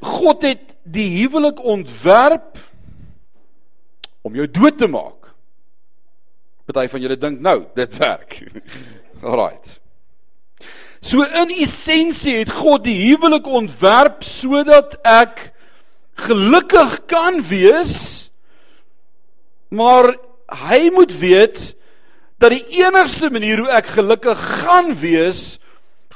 [0.00, 2.58] God het die huwelik ontwerp
[4.22, 5.27] om jou dood te maak.
[6.68, 8.38] Party van julle dink nou, dit werk.
[9.24, 9.56] Alraai.
[11.00, 15.48] So in essensie het God die huwelik ontwerp sodat ek
[16.28, 18.28] gelukkig kan wees.
[19.72, 20.12] Maar
[20.68, 21.62] hy moet weet
[22.42, 25.56] dat die enigste manier hoe ek gelukkig gaan wees,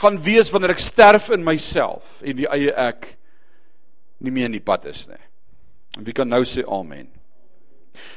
[0.02, 3.14] gaan wees wanneer ek sterf in myself en die eie ek
[4.22, 5.20] nie meer in die pad is nie.
[5.98, 7.08] En wie kan nou sê amen?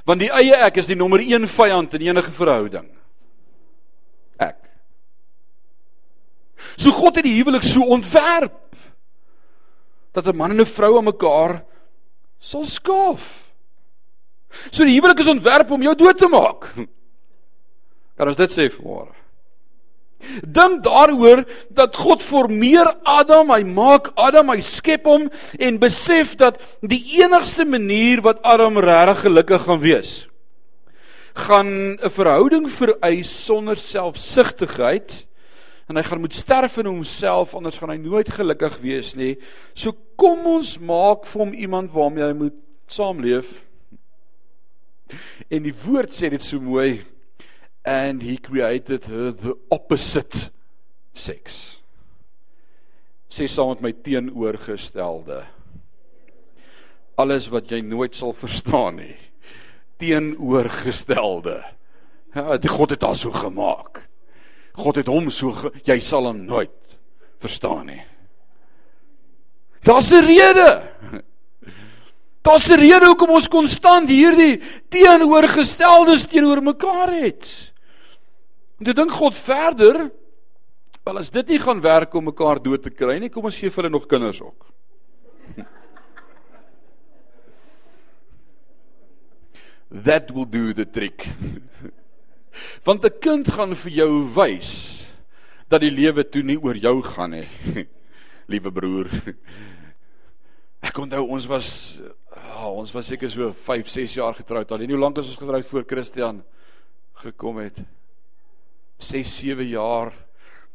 [0.06, 2.88] Want die eie ek is die nommer 1 vyand in enige verhouding.
[4.40, 4.60] Ek.
[6.78, 8.62] So God het die huwelik so ontwerp
[10.16, 11.66] dat 'n man en 'n vrou aan mekaar
[12.40, 13.52] sal skaaf.
[14.72, 16.74] So die huwelik is ontwerp om jou dood te maak.
[18.18, 19.25] Kan ons dit sê vanmôre?
[20.42, 25.28] Dink daaroor dat God formeer Adam, hy maak Adam, hy skep hom
[25.60, 30.14] en besef dat die enigste manier wat Adam regtig gelukkig gaan wees,
[31.36, 35.26] gaan 'n verhouding vereis sonder selfsugtigheid
[35.88, 39.38] en hy gaan moet sterf in homself anders gaan hy nooit gelukkig wees nie.
[39.76, 43.62] So kom ons maak vir hom iemand waarmee hy moet saamleef.
[45.52, 47.06] En die woord sê dit so mooi
[47.86, 50.50] and he created her the opposite
[51.14, 51.78] sex.
[53.30, 55.44] Sê saam met my teenoorgestelde.
[57.20, 59.16] Alles wat jy nooit sal verstaan nie.
[60.02, 61.60] Teenoorgestelde.
[62.36, 64.02] Ja, God het haar so gemaak.
[64.76, 66.74] God het hom so ge, jy sal hom nooit
[67.44, 68.02] verstaan nie.
[69.86, 70.82] Daar's 'n rede.
[72.42, 77.75] Daar's 'n rede hoekom ons konstant hierdie teenoorgesteldes teenoor mekaar het.
[78.78, 80.12] En toe dink God verder,
[81.06, 83.70] wel as dit nie gaan werk om mekaar dood te kry nie, kom ons gee
[83.72, 84.62] vir hulle nog kinders ook.
[90.08, 91.28] That will do the trick.
[92.88, 95.04] Want 'n kind gaan vir jou wys
[95.68, 97.48] dat die lewe toe nie oor jou gaan nie.
[98.52, 99.10] Liewe broer.
[100.86, 102.00] Ek onthou ons was
[102.56, 104.82] oh, ons was seker so 5, 6 jaar getroud al.
[104.82, 106.44] En hoe lank is ons getroud voor Christian
[107.26, 107.80] gekom het?
[108.98, 110.14] 6, 7 jaar.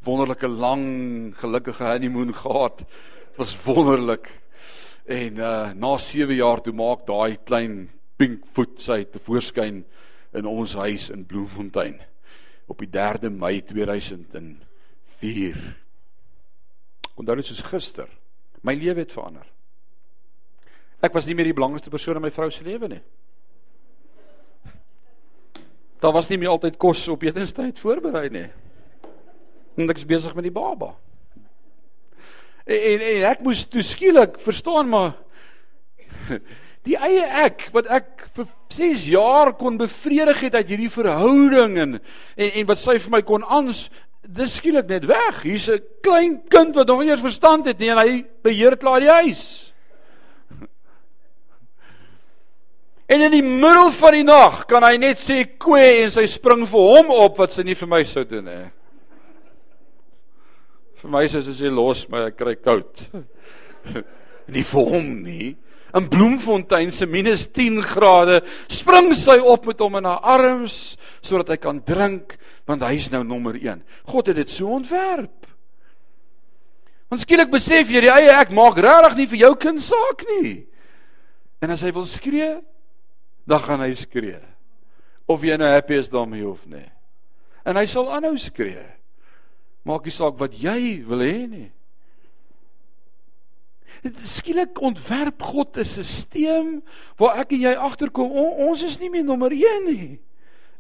[0.05, 2.85] Wonderlike lang gelukkige honeymoon gehad.
[3.37, 4.29] Was wonderlik.
[5.05, 9.85] En uh na 7 jaar toe maak daai klein pink voet sy te voorskyn
[10.37, 12.01] in ons huis in Bloemfontein
[12.71, 15.57] op die 3de Mei 2004.
[17.17, 18.09] Onthou dit soos gister.
[18.63, 19.47] My lewe het verander.
[21.01, 23.03] Ek was nie meer die belangrikste persoon in my vrou se lewe nie.
[26.01, 28.49] Daar was nie meer altyd kos op etenstyd voorberei nie.
[29.77, 30.95] En ek is besig met die baba.
[32.65, 35.15] En, en, en ek moes toe skielik verstaan maar
[36.89, 41.99] die eie ek wat ek vir 6 jaar kon bevredig het uit hierdie verhouding en
[41.99, 43.89] en, en wat sy vir my kon aans
[44.21, 45.43] dis skielik net weg.
[45.43, 49.01] Hier's 'n klein kind wat nog nie eens verstand het nie en hy beheer klaar
[49.01, 49.70] die huis.
[53.11, 56.63] En in die middel van die nag kan hy net sê kwee en sy spring
[56.71, 58.69] vir hom op wat sy nie vir my sou doen nie.
[61.01, 63.03] Vir my sê sy los my, ek kry koud.
[64.55, 65.51] nie vir hom nie
[65.95, 71.55] in Bloemfontein se minus 10 grade, spring sy op met hom in haar arms sodat
[71.55, 72.37] hy kan drink
[72.69, 73.83] want hy is nou nommer 1.
[74.07, 75.49] God het dit so ontwerp.
[77.11, 80.53] Want skielik besef jy die eie ek maak regtig nie vir jou kind saak nie.
[81.61, 82.61] En as hy wil skree,
[83.51, 84.39] dan gaan hy skree.
[85.31, 86.87] Of jy nou happy is daarmee of nie.
[87.67, 88.87] En hy sal aanhou skree.
[89.87, 91.69] Maak nie saak wat jy wil hê nie.
[94.25, 96.81] Skielik ontwerp God 'n stelsel
[97.19, 100.21] waar ek en jy agterkom on, ons is nie meer nommer 1 nie.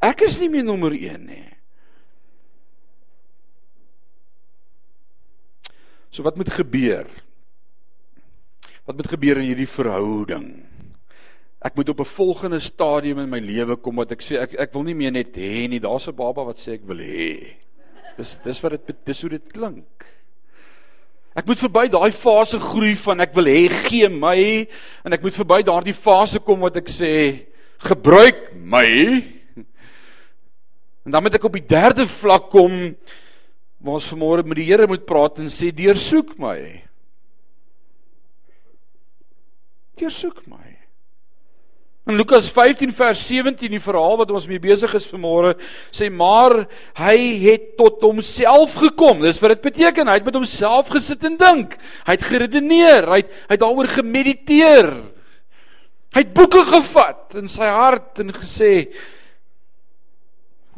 [0.00, 1.50] Ek is nie meer nommer 1 nie.
[6.11, 7.06] So wat moet gebeur?
[8.87, 10.69] Wat moet gebeur in hierdie verhouding?
[11.60, 14.72] Ek moet op 'n volgende stadium in my lewe kom wat ek sê ek ek
[14.72, 15.78] wil nie meer net hê nie.
[15.78, 17.56] Daar's 'n baba wat sê ek wil hê.
[18.16, 20.06] Dis dis wat dit dis hoe dit klink.
[21.36, 24.66] Ek moet verby daai fase groei van ek wil hê gee my
[25.04, 27.46] en ek moet verby daardie fase kom wat ek sê
[27.78, 29.22] gebruik my.
[31.06, 32.96] En dan moet ek op die derde vlak kom
[33.80, 36.82] waar ons vanmôre met die Here moet praat en sê deursoek my.
[39.96, 40.79] Deursoek my.
[42.08, 45.52] In Lukas 15 vers 17 die verhaal wat ons mee besig is vanmôre
[45.92, 46.62] sê maar
[46.96, 49.20] hy het tot homself gekom.
[49.26, 50.08] Dis wat dit beteken.
[50.08, 51.76] Hy het met homself gesit en dink.
[52.08, 54.90] Hy het geredeneer, hy het hy het daaroor gemediteer.
[56.10, 58.72] Hy het boeke gevat in sy hart en gesê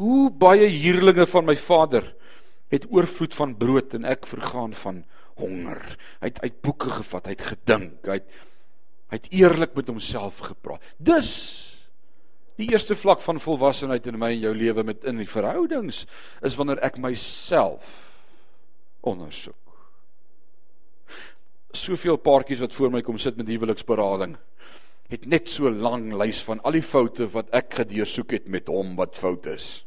[0.02, 2.08] hoe baie huurlinge van my vader
[2.72, 5.02] het oorvloed van brood en ek vergaan van
[5.38, 5.80] honger.
[6.20, 8.40] Hy het uit boeke gevat, hy het gedink, hy het
[9.12, 10.80] Hy het eerlik met homself gepraat.
[10.96, 11.28] Dus
[12.56, 16.06] die eerste vlak van volwassenheid in my en jou lewe met in die verhoudings
[16.40, 17.84] is wanneer ek myself
[19.04, 19.58] ondersoek.
[21.76, 24.38] Soveel paartjies wat voor my kom sit met huweliksberading
[25.12, 28.94] het net so lank lys van al die foute wat ek gedeursoek het met hom
[28.96, 29.82] wat fout is.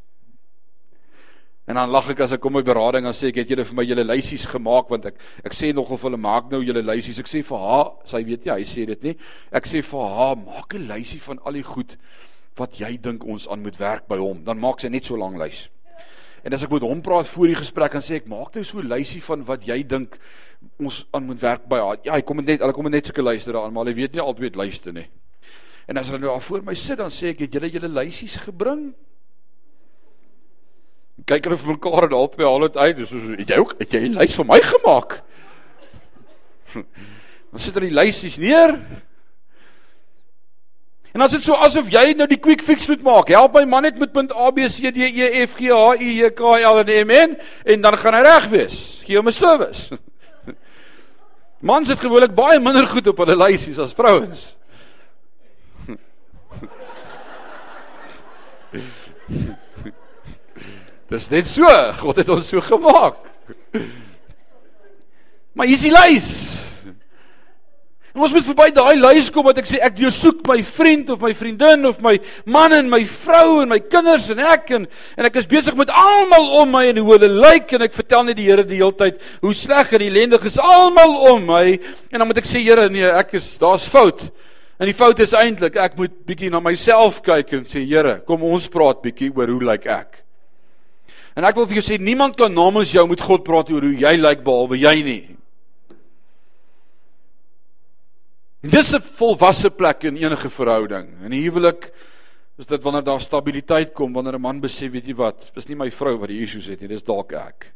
[1.65, 3.77] En dan lag ek as ek kom by berading en sê ek het julle vir
[3.77, 5.15] my julle lysies gemaak want ek
[5.49, 7.17] ek sê nog of hulle maak nou julle lysies.
[7.23, 9.15] Ek sê vir haar, sy weet nie, hy sê dit nie.
[9.49, 11.97] Ek sê vir haar, maak 'n lysie van al die goed
[12.55, 14.43] wat jy dink ons aan moet werk by hom.
[14.45, 15.69] Dan maak sy net so lank lys.
[16.45, 18.77] En as ek met hom praat voor die gesprek dan sê ek maak nou so
[18.79, 20.19] 'n lysie van wat jy dink
[20.79, 21.97] ons aan moet werk by haar.
[22.03, 24.55] Ja, hy kom net hulle kom net sulke luister daaraan, maar hy weet nie altyd
[24.55, 25.07] luister nie.
[25.87, 28.35] En as hulle nou daar voor my sit dan sê ek het julle julle lysies
[28.37, 28.93] gebring?
[31.23, 32.97] Kyk hulle vir mekaar en albei haal dit uit.
[32.97, 35.21] Dis so het jy ook het jy 'n lys vir my gemaak?
[37.51, 38.75] Dan sit hulle die lysies neer.
[41.15, 43.29] En as dit so asof jy nou die quick fix moet maak.
[43.31, 46.19] Help my man net met punt A B C D E F G H I
[46.19, 49.01] J K L en M N en dan gaan hy reg wees.
[49.05, 49.97] Gee hom 'n service.
[51.71, 54.51] Mans het gewoonlik baie minder goed op hulle lysies as vrouens.
[61.11, 61.69] Dis net so,
[62.01, 63.19] God het ons so gemaak.
[65.55, 66.29] Maar hier's die lys.
[68.15, 71.19] En ons moet verby daai lys kom wat ek sê ek deursoek my vriend of
[71.19, 72.13] my vriendin of my
[72.47, 74.85] man en my vrou en my kinders en ek en
[75.19, 78.23] en ek is besig met almal om my en hoe hulle lyk en ek vertel
[78.29, 82.23] net die Here die hele tyd hoe sleg en ellendig is almal om my en
[82.23, 84.29] dan moet ek sê Here nee ek is daar's fout.
[84.79, 88.47] En die fout is eintlik ek moet bietjie na myself kyk en sê Here kom
[88.47, 90.24] ons praat bietjie oor hoe lyk ek.
[91.35, 93.97] En ek wil vir jou sê niemand kan namens jou met God praat oor hoe
[93.99, 95.23] jy lyk behalwe jy nie.
[98.63, 101.07] En dis 'n volwasse plek in enige verhouding.
[101.23, 101.91] In 'n huwelik
[102.57, 105.75] is dit wanneer daar stabiliteit kom, wanneer 'n man besef, weet jy wat, dis nie
[105.75, 107.73] my vrou wat die issues het nie, dis dalk ek.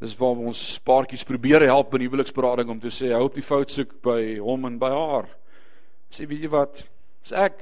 [0.00, 3.70] Dis waar ons paartjies probeer help in huweliksberading om te sê hou op die fout
[3.70, 5.28] soek by hom en by haar.
[6.10, 6.84] Sê weet jy wat,
[7.22, 7.60] dis ek.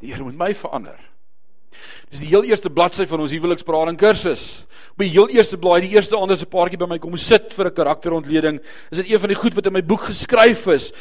[0.00, 0.98] Die Here moet my verander.
[2.10, 4.64] Dis die heel eerste bladsy van ons huweliksberading kursus.
[4.94, 7.66] Op die heel eerste blaai, die eerste ander se paartjie by my kom sit vir
[7.66, 8.60] 'n karakterontleding.
[8.90, 10.92] Is dit een van die goed wat in my boek geskryf is?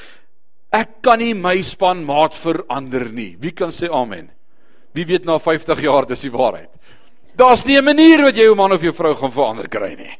[0.71, 3.37] Ek kan nie my spanmaat verander nie.
[3.39, 4.29] Wie kan sê amen?
[4.93, 6.69] Wie weet na 50 jaar dis die waarheid.
[7.35, 10.17] Daar's nie 'n manier wat jy jou man of jou vrou gaan verander kry nie.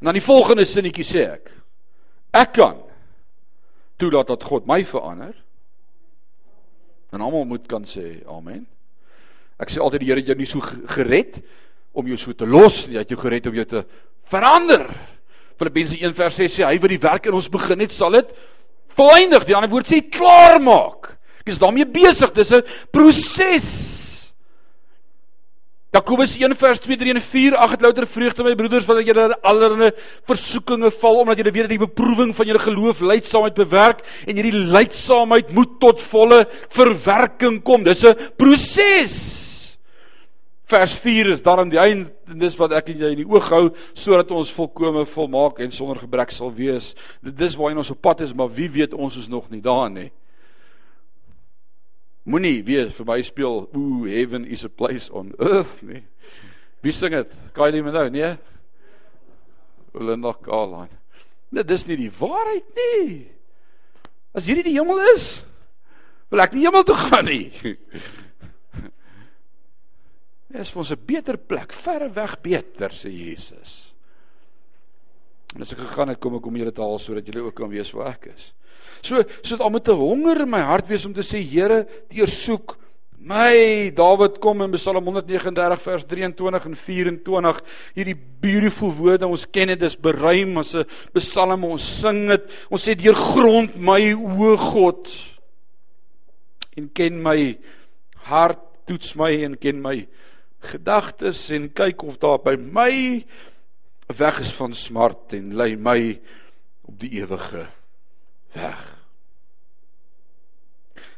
[0.00, 1.50] En dan die volgende sinnetjie sê ek.
[2.32, 2.82] Ek kan
[3.96, 5.34] toelaat dat God my verander
[7.16, 8.66] En almal moet kan sê amen.
[9.56, 10.60] Ek sê altyd die Here het jou nie so
[10.92, 11.38] gered
[11.96, 13.80] om jou so te los nie, hy het jou gered om jou te
[14.28, 14.84] verander.
[15.56, 18.34] Filippense 1:6 sê hy wat die werk in ons begin het, sal dit
[18.98, 19.46] volëindig.
[19.48, 21.14] Die ander woord sê klaar maak.
[21.40, 22.34] Ek is daarmee besig.
[22.36, 23.95] Dis 'n proses.
[25.96, 29.36] Jakobus 1 vers 2 3 en 4 ag het louter vreugde my broeders wanneer julle
[29.48, 29.86] allerlei
[30.28, 34.66] versoekinge val omdat julle weet dat die beproewing van julle geloof lydsaamheid bewerk en hierdie
[34.74, 36.42] lydsaamheid moet tot volle
[36.76, 37.86] verwerking kom.
[37.86, 39.14] Dis 'n proses.
[40.68, 43.48] Vers 4 is daarom die einde en dis wat ek en jy in die oog
[43.48, 46.94] hou sodat ons volkome volmaak en sonder gebrek sal wees.
[47.22, 50.10] Dis waarheen ons op pad is, maar wie weet ons is nog nie daar nie.
[52.26, 56.02] Moenie weer vir my speel ooh heaven is a place on earth nie.
[56.82, 57.32] Wie sing dit?
[57.54, 58.34] Kylie Minogue, nee?
[59.94, 60.92] Linda Carline.
[61.54, 63.26] Nee, dis nie die waarheid nie.
[64.36, 65.40] As hierdie die hemel is,
[66.28, 67.48] wil ek nie hemel toe gaan nie.
[70.56, 73.85] Dis vir ons 'n beter plek, verre weg beter sê Jesus.
[75.56, 77.70] En as ek gegaan het, kom ek om julle te haal sodat julle ook kan
[77.72, 78.50] weet waar ek is.
[79.00, 81.86] So so dit al met 'n honger in my hart wees om te sê Here,
[82.12, 82.76] deursoek
[83.18, 83.90] my.
[83.94, 87.60] Dawid kom in Psalm 139 vers 23 en 24
[87.94, 92.42] hierdie beautiful woorde ons ken dit is beruim as 'n psalm ons sing dit.
[92.70, 95.08] Ons sê deur grond my o God
[96.76, 97.58] en ken my
[98.28, 100.06] hart, toets my en ken my
[100.60, 103.24] gedagtes en kyk of daar by my
[104.06, 106.20] weg is van smart en lei my
[106.86, 107.66] op die ewige
[108.54, 108.84] weg.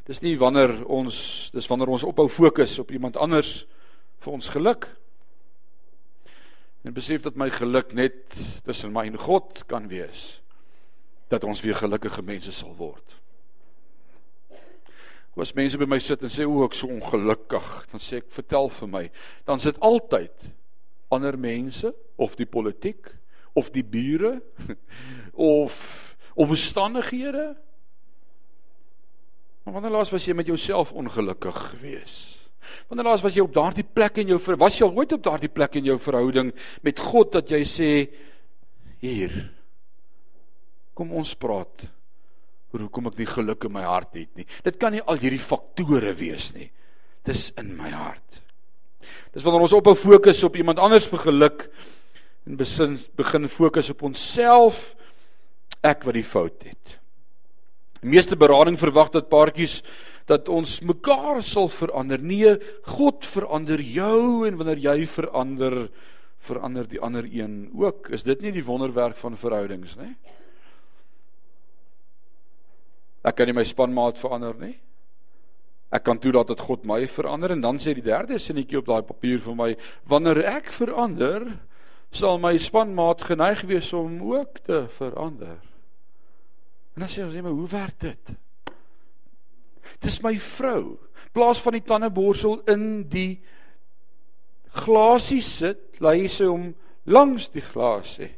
[0.09, 3.67] Dis nie wanneer ons dis wanneer ons ophou fokus op iemand anders
[4.25, 4.89] vir ons geluk.
[6.87, 10.39] En besef dat my geluk net tussen my en God kan wees
[11.29, 13.19] dat ons weer gelukkige mense sal word.
[15.39, 18.73] As mense by my sit en sê o, ek so ongelukkig, dan sê ek vertel
[18.75, 19.03] vir my,
[19.47, 20.49] dan sit altyd
[21.09, 23.11] ander mense of die politiek
[23.59, 24.39] of die bure
[25.33, 25.79] of
[26.39, 27.57] omstandighede.
[29.65, 32.15] Maar wanneer laas was jy met jouself ongelukkig gewees?
[32.89, 35.53] Wanneer laas was jy op daardie plek in jou was jy al ooit op daardie
[35.53, 36.53] plek in jou verhouding
[36.87, 37.93] met God dat jy sê
[39.03, 39.35] hier
[40.99, 41.87] kom ons praat
[42.73, 44.45] oor hoekom ek nie geluk in my hart het nie.
[44.65, 46.69] Dit kan nie al hierdie faktore wees nie.
[47.25, 48.43] Dis in my hart.
[49.33, 51.67] Dis wanneer ons ophou fokus op iemand anders vir geluk
[52.49, 54.95] en besin begin fokus op onsself
[55.85, 56.99] ek wat die fout het.
[58.03, 59.81] Die meeste berading verwag dat paartjies
[60.29, 62.21] dat ons mekaar sal verander.
[62.21, 62.57] Nee,
[62.93, 65.87] God verander jou en wanneer jy verander,
[66.45, 68.11] verander die ander een ook.
[68.13, 70.13] Is dit nie die wonderwerk van verhoudings nie?
[73.27, 74.77] Ek kan nie my spanmaat verander nie.
[75.89, 79.07] Ek kan toelaat dat God my verander en dan sê die derde sinnetjie op daai
[79.09, 79.71] papier vir my,
[80.09, 81.47] wanneer ek verander,
[82.13, 85.57] sal my spanmaat geneig wees om ook te verander.
[86.97, 88.37] En dan sê ons, "Maar hoe werk dit?"
[90.01, 90.99] Dis my vrou.
[91.33, 93.41] Plaas van die tandeborsel in die
[94.71, 96.75] glasie sit, lê sy hom
[97.05, 98.31] langs die glasie.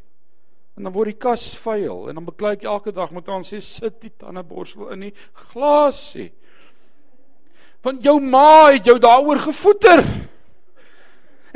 [0.76, 3.44] En dan word die kas vuil en dan beklei ek elke dag met haar en
[3.44, 5.14] sê sit die tandeborsel in die
[5.51, 6.30] glasie.
[7.87, 10.05] Want jou ma het jou daaroor gevoeter.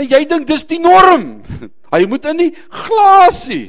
[0.00, 1.42] En jy dink dis die norm.
[1.94, 3.68] Hy moet in die glasie.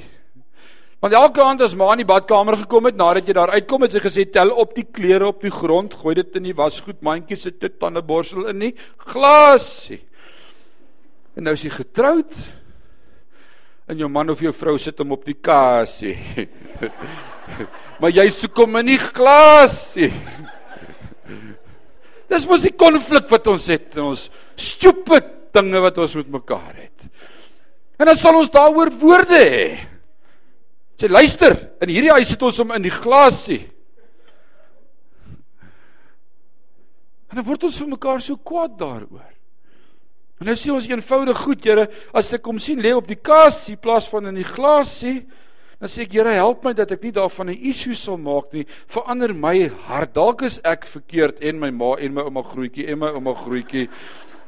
[1.03, 3.93] Want elke aand as ma in die badkamer gekom het nadat jy daar uitkom het
[3.93, 7.38] sy gesê tel op die klere op die grond, gooi dit in die wasgoed mandjie
[7.38, 8.72] sit dit tandeborsel in die
[9.12, 9.99] glasie.
[11.38, 12.34] En nou is jy getroud.
[13.86, 16.16] En jou man of jou vrou sit hom op die kasie.
[18.01, 20.10] maar jy soek hom in die glasie.
[22.36, 24.25] Dis mos die konflik wat ons het in ons
[24.59, 27.05] stupid dinge wat ons met mekaar het.
[27.95, 29.67] En dan sal ons daaroor woorde hê.
[30.99, 33.61] Sê luister, in hierdie huis sit ons om in die glasie.
[37.31, 39.31] En dan word ons vir mekaar so kwaad daaroor.
[40.39, 43.77] En nou sê ons eenvoudig goed, Here, as ek kom sien lê op die kasie
[43.79, 45.21] plaas van in die glasie,
[45.80, 48.65] Dan sê ek Here help my dat ek nie daarvan 'n issue sal maak nie.
[48.88, 50.13] Verander my hart.
[50.13, 53.89] Dalk is ek verkeerd en my ma en my ouma grootjie en my ouma grootjie.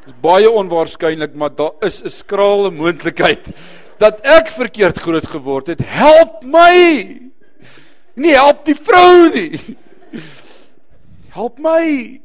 [0.05, 3.53] Dis baie onwaarskynlik, maar daar is 'n skrale moontlikheid
[3.99, 5.81] dat ek verkeerd groot geword het.
[5.81, 7.19] Help my.
[8.15, 9.77] Nie help die vrou nie.
[11.29, 12.21] Help my.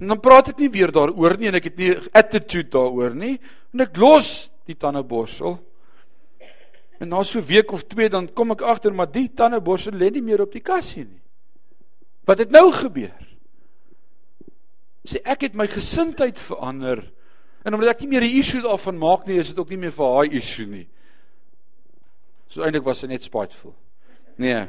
[0.00, 3.38] En dan praat ek nie weer daaroor nie en ek het nie attitude daaroor nie.
[3.74, 5.58] En ek los die tandeborsel.
[7.04, 10.10] En na so 'n week of 2 dan kom ek agter maar die tandeborsel lê
[10.10, 11.20] nie meer op die kassie nie.
[12.24, 13.20] Wat het nou gebeur?
[15.04, 17.12] Sê ek het my gesindheid verander.
[17.62, 19.92] En omdat ek nie meer 'n issue daarvan maak nie, is dit ook nie meer
[19.92, 20.88] vir haar issue nie.
[22.48, 23.74] So eintlik was sy net spiteful.
[24.36, 24.66] Nee.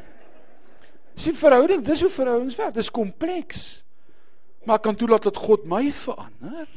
[1.15, 2.73] Sien verhouding, dis hoe verhoudings werk.
[2.73, 3.83] Dis kompleks.
[4.65, 6.67] Maar ek kan toelaat dat God my verander.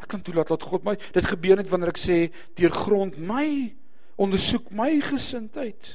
[0.00, 3.76] Ek kan toelaat dat God my dit gebeur net wanneer ek sê deur grond my
[4.18, 5.94] ondersoek my gesindheid.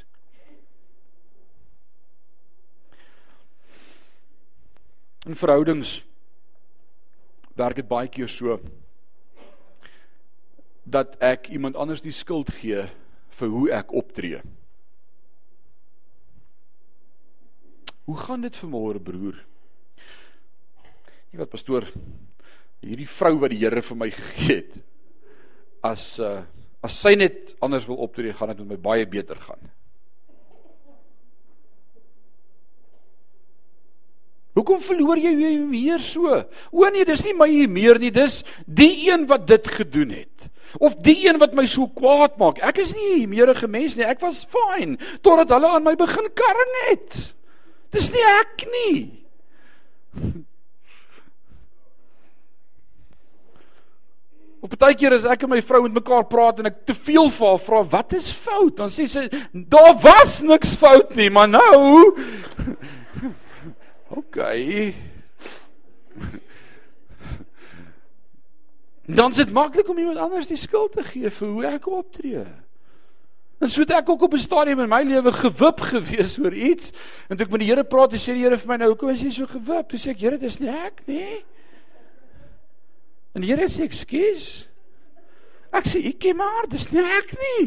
[5.28, 6.02] In verhoudings
[7.60, 8.58] werk dit baie keer so
[10.84, 12.84] dat ek iemand anders die skuld gee
[13.40, 14.42] vir hoe ek optree.
[18.04, 19.38] Hoe gaan dit vanmôre broer?
[21.32, 21.88] Jy wat pastoor,
[22.84, 24.76] hierdie vrou wat die Here vir my gegee het
[25.84, 29.40] as 'n uh, As sy net anders wil optree, gaan dit met my baie beter
[29.40, 29.72] gaan.
[34.54, 36.44] Hoekom verloor jy jou meer so?
[36.70, 40.50] O nee, dis nie my meer nie, dis die een wat dit gedoen het.
[40.78, 42.62] Of die een wat my so kwaad maak.
[42.62, 44.06] Ek is nie 'n meerige mens nie.
[44.06, 47.34] Ek was fyn totdat hulle aan my begin karring het.
[47.92, 49.24] Dis nie ek nie.
[54.64, 57.28] Of baie keer as ek en my vrou met mekaar praat en ek te veel
[57.36, 61.50] vir haar vra wat is fout, dan sê sy daar was niks fout nie, maar
[61.52, 62.14] nou
[64.22, 64.40] OK.
[69.04, 72.46] Dan is dit maklik om iemand anders die skuld te gee vir hoe ek optree.
[73.60, 76.96] En so het ek ook op 'n stadium in my lewe gewip gewees oor iets
[77.28, 79.22] en toe ek met die Here praat, sê die Here vir my nou, "Hoekom is
[79.22, 81.44] jy so gewip?" Toe sê ek, "Here, dis nie ek nie."
[83.34, 84.50] En die Here sê ekskuus.
[85.74, 87.66] Ek sê ek ken maar, dis nie ek nie.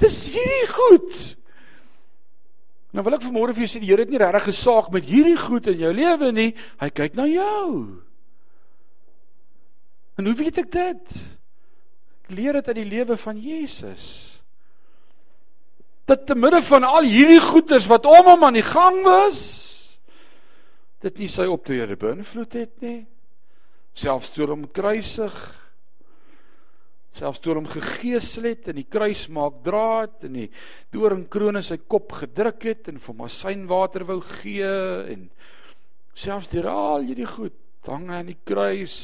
[0.00, 1.18] Dis hierdie goed.
[2.96, 5.36] Nou wil ek vanmôre vir jou sê die Here het nie regtig gesaak met hierdie
[5.36, 6.52] goed in jou lewe nie.
[6.80, 7.68] Hy kyk na jou.
[10.18, 11.20] En hoe weet ek dit?
[12.24, 14.06] Ek leer dit uit die lewe van Jesus.
[16.08, 19.44] Dat te midde van al hierdie goeders wat om hom aan die gang was,
[21.04, 23.02] dit nie sy optrede beïnvloed het nie
[23.94, 25.38] selfs toe hom kruisig
[27.18, 30.48] selfs toe hom gegeesel het en die kruis maak draad en die
[30.94, 34.68] doringkroon in sy kop gedruk het en vir hom asynwater wou gee
[35.14, 35.26] en
[36.18, 37.56] selfs deur al hierdie goed
[37.88, 38.96] hang hy aan die kruis.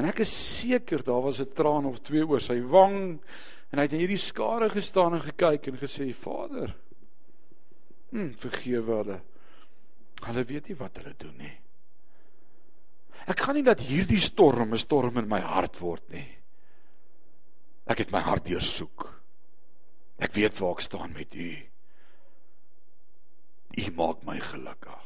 [0.00, 3.20] En ek is seker daar was 'n traan of twee oor sy wang
[3.70, 6.74] en hy het in hierdie skare gestaan en gekyk en gesê Vader
[8.12, 9.20] hm vergewe hulle.
[10.24, 11.56] Hulle weet nie wat hulle doen nie
[13.28, 16.28] Ek gaan nie dat hierdie storm 'n storm in my hart word nie.
[17.86, 19.04] Ek het my hart deursoek.
[20.18, 21.50] Ek weet waar ek staan met U.
[23.78, 25.04] U maak my gelukkig.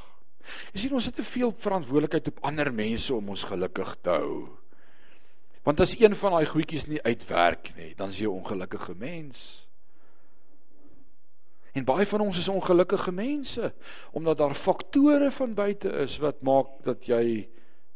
[0.73, 4.59] Jy sien ons het te veel verantwoordelikheid op ander mense om ons gelukkig te hou.
[5.63, 9.69] Want as een van daai goedjies nie uitwerk nie, dan is jy 'n ongelukkige mens.
[11.73, 13.73] En baie van ons is ongelukkige mense
[14.13, 17.49] omdat daar faktore van buite is wat maak dat jy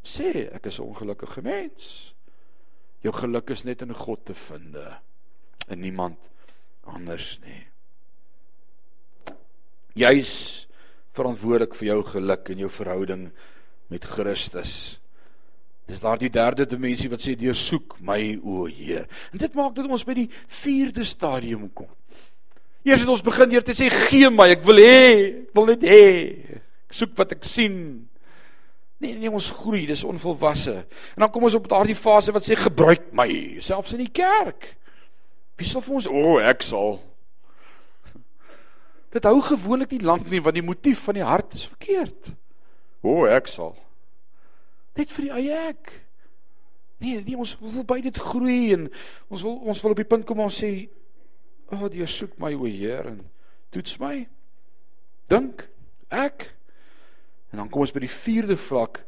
[0.06, 2.14] sê ek is 'n ongelukkige mens.
[3.02, 4.76] Jou geluk is net in God te vind,
[5.68, 6.18] in niemand
[6.84, 7.66] anders nie.
[9.94, 10.66] Jy's
[11.16, 13.32] verantwoordelik vir jou geluk en jou verhouding
[13.88, 14.98] met Christus.
[15.86, 19.06] Dis daardie derde dimensie wat sê deursoek my o Heer.
[19.32, 20.30] En dit maak dat ons by die
[20.62, 21.88] vierde stadium kom.
[22.86, 24.98] Eers het ons begin deur te sê gee my, ek wil hê,
[25.46, 26.04] ek wil net hê.
[26.86, 27.78] Ek soek wat ek sien.
[28.98, 30.74] Nee, nee, ons groei, dis onvolwasse.
[31.14, 33.28] En dan kom ons op daardie fase wat sê gebruik my,
[33.60, 34.70] selfs in die kerk.
[35.60, 36.96] Wie sal vir ons, o, oh, ek sal.
[39.12, 42.32] Dit hou gewoonlik nie lank nie want die motief van die hart is verkeerd.
[43.02, 43.76] O, oh, ek sal
[44.96, 45.92] net vir die eie ek.
[47.02, 48.86] Nee, nee, ons wil by dit groei en
[49.28, 50.88] ons wil ons wil op die punt kom ons sê,
[51.68, 53.20] "O, oh, die soek my o Heer en
[53.70, 54.26] toets my."
[55.28, 55.68] Dink
[56.08, 56.55] ek
[57.56, 59.00] en dan kom ons by die vierde vlak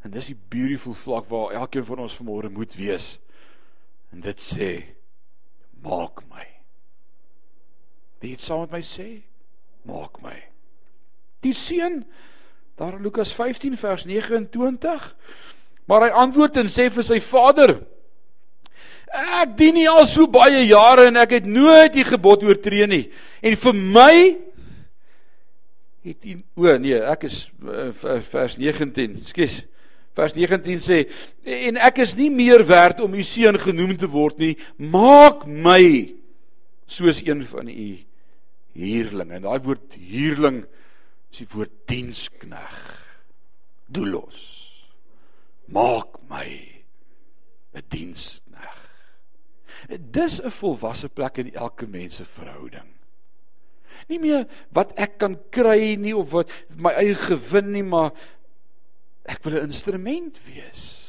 [0.00, 3.18] en dis die beautiful vlak waar elkeen van ons vanmôre moet wees.
[4.14, 4.96] En dit sê,
[5.84, 6.46] "Maak my."
[8.20, 9.22] Wie het saam met my sê,
[9.84, 10.42] "Maak my."
[11.42, 12.06] Die seun
[12.76, 15.16] Daar in Lukas 15 vers 29.
[15.84, 17.78] Maar hy antwoord en sê vir sy vader:
[19.16, 23.06] Ek dien nie al so baie jare en ek het nooit die gebod oortree nie.
[23.40, 24.16] En vir my
[26.06, 27.90] het u o nee, ek is uh,
[28.30, 29.18] vers 19.
[29.26, 29.60] Skus.
[30.16, 31.02] Vers 19 sê
[31.66, 34.54] en ek is nie meer werd om u seun genoem te word nie.
[34.78, 35.82] Maak my
[36.88, 37.88] soos een van u
[38.76, 39.36] huurlinge.
[39.36, 40.62] En daai woord huurling
[41.32, 42.78] is die woord dienskneg.
[43.92, 44.40] Doelos.
[45.68, 46.48] Maak my
[47.76, 48.78] 'n dienskneg.
[50.00, 52.95] Dis 'n volwasse plek in elke mens se verhouding.
[54.08, 58.12] Nie meer wat ek kan kry nie of wat my eie gewin nie, maar
[59.26, 61.06] ek wil 'n instrument wees.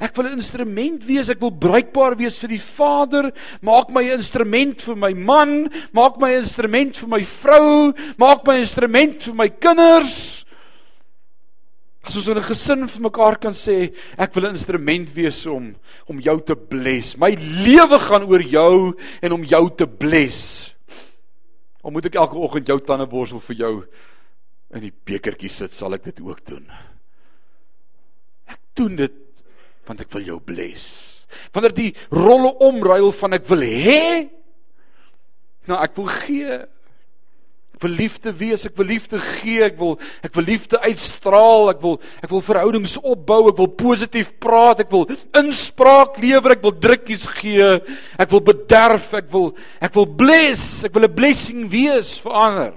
[0.00, 3.32] Ek wil 'n instrument wees, ek wil bruikbaar wees vir die Vader.
[3.62, 8.46] Maak my 'n instrument vir my man, maak my 'n instrument vir my vrou, maak
[8.46, 10.44] my 'n instrument vir my kinders.
[12.04, 15.74] As ons in 'n gesin vir mekaar kan sê, ek wil 'n instrument wees om
[16.08, 17.16] om jou te bless.
[17.16, 20.75] My lewe gaan oor jou en om jou te bless.
[21.86, 23.74] Of moet ek elke oggend jou tandeborsel vir jou
[24.74, 26.64] in die bekertjie sit, sal ek dit ook doen.
[28.50, 29.22] Ek doen dit
[29.86, 30.88] want ek wil jou bless.
[31.54, 34.26] Wanneer die rolle omruil van ek wil hê
[35.70, 36.58] nou ek wil gee.
[37.76, 41.82] Ek wil liefde wees, ek wil liefde gee, ek wil ek wil liefde uitstraal, ek
[41.82, 45.04] wil ek wil verhoudings opbou, ek wil positief praat, ek wil
[45.36, 47.68] inspraak lewer, ek wil drukkies gee,
[48.16, 49.50] ek wil bederf, ek wil
[49.84, 52.72] ek wil bless, ek wil 'n blessing wees vir ander.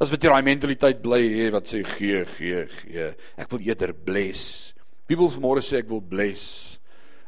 [0.00, 3.12] As wat jy daai mentaliteit bly hê wat sê gee, gee, gee.
[3.36, 4.72] Ek wil eerder bless.
[5.10, 6.78] Wie wil vanmôre sê ek wil bless?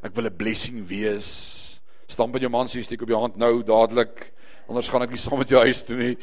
[0.01, 1.80] Ek wil 'n blessing wees.
[2.09, 4.32] Stamp by jou man sê steek op jou hand nou dadelik.
[4.71, 6.14] Anders gaan ek nie saam met jou huis toe nie.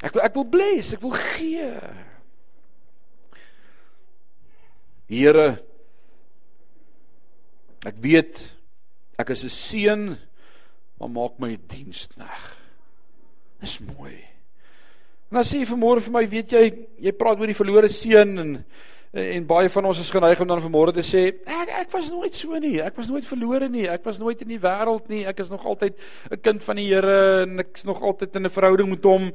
[0.00, 1.72] Ek wil ek wil bless, ek wil gee.
[5.10, 5.58] Here
[7.88, 8.42] Ek weet
[9.20, 10.18] ek is 'n seun,
[10.98, 12.56] maar maak my dienskneg.
[13.60, 14.16] Dis mooi.
[15.30, 18.38] En dan sê jy vanmôre vir my, weet jy, jy praat oor die verlore seun
[18.38, 18.64] en
[19.10, 22.36] En baie van ons is geneig om dan vanmôre te sê ek ek was nooit
[22.36, 22.76] so nie.
[22.78, 23.88] Ek was nooit verlore nie.
[23.90, 25.24] Ek was nooit in die wêreld nie.
[25.26, 25.98] Ek is nog altyd
[26.30, 29.32] 'n kind van die Here en ek's nog altyd in 'n verhouding met hom.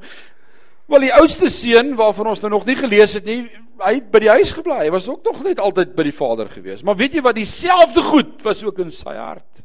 [0.86, 3.50] Wel die oudste seun waarvan ons nou nog nie gelees het nie,
[3.82, 4.84] hy by die huis gebly.
[4.84, 6.82] Hy was ook nog net altyd by die Vader gewees.
[6.82, 9.62] Maar weet jy wat dieselfde goed was ook in sy hart.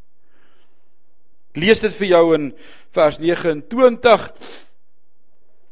[1.54, 2.54] Lees dit vir jou in
[2.92, 4.32] vers 29.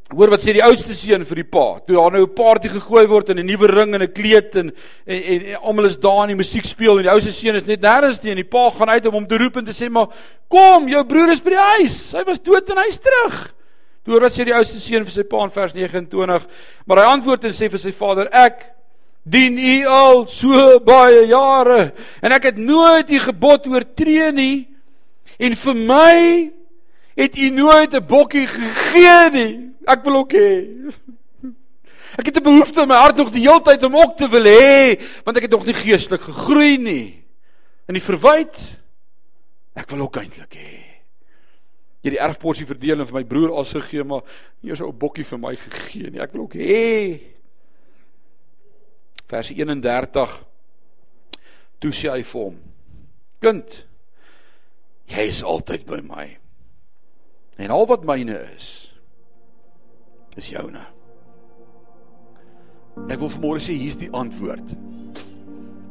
[0.10, 1.78] Hoor wat sê die oudste seun vir die pa.
[1.86, 4.72] Toe daar nou 'n party gegooi word en 'n nuwe ring en 'n kleed en
[5.06, 7.66] en, en, en almal is daar en die musiek speel en die oudste seun is
[7.66, 9.88] net nêrens nie en die pa gaan uit om hom te roep en te sê
[9.88, 10.08] maar
[10.50, 12.12] kom, jou broer is by die huis.
[12.14, 13.54] Hy was dood en hy's terug.
[14.04, 16.48] Toe hoor wat sê die oudste seun vir sy pa in vers 29.
[16.88, 18.66] Maar hy antwoord en sê vir sy vader: Ek
[19.30, 21.94] dien u al so baie jare
[22.24, 24.68] en ek het nooit u gebod oortree nie
[25.38, 26.52] en vir my
[27.20, 29.69] het u nooit 'n bokkie gegee nie.
[29.90, 30.50] Ek wil ook hê.
[32.18, 34.44] Ek het 'n behoefte in my hart nog die hele tyd om ook te wil
[34.44, 37.24] hê, want ek het nog nie geestelik gegroei nie.
[37.88, 38.58] In die verwyd
[39.76, 40.90] ek wil ook eintlik hê.
[42.02, 44.22] Jy die erfporsie verdeel en vir my broer al gegee, maar
[44.62, 46.22] nie eens 'n bokkie vir my gegee nie.
[46.22, 47.20] Ek wil ook hê.
[49.28, 50.44] Vers 31
[51.80, 52.60] toe sê hy vir hom:
[53.40, 53.86] Kind,
[55.08, 56.38] jy is altyd by my.
[57.58, 58.89] En al wat myne is,
[60.38, 60.84] is joune.
[63.10, 64.76] Ek wil vanmôre sê hier's die antwoord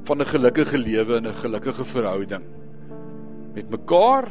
[0.08, 2.44] van 'n gelukkige lewe en 'n gelukkige verhouding
[3.54, 4.28] met mekaar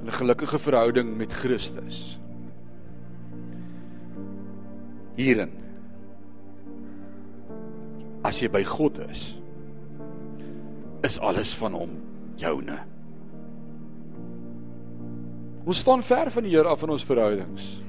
[0.00, 2.18] en 'n gelukkige verhouding met Christus.
[5.16, 5.52] Hierin
[8.24, 9.34] as jy by God is,
[11.02, 11.90] is alles van hom
[12.36, 12.78] joune.
[15.66, 17.82] Ons staan ver van die Here af in ons verhoudings.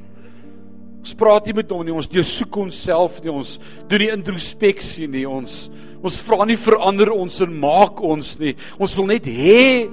[1.03, 3.57] Ons praat nie met hom nie, ons deursoek onsself nie, ons
[3.91, 5.65] doen nie introspeksie nie, ons
[6.03, 8.53] ons vra nie verander ons en maak ons nie.
[8.79, 9.89] Ons wil net hê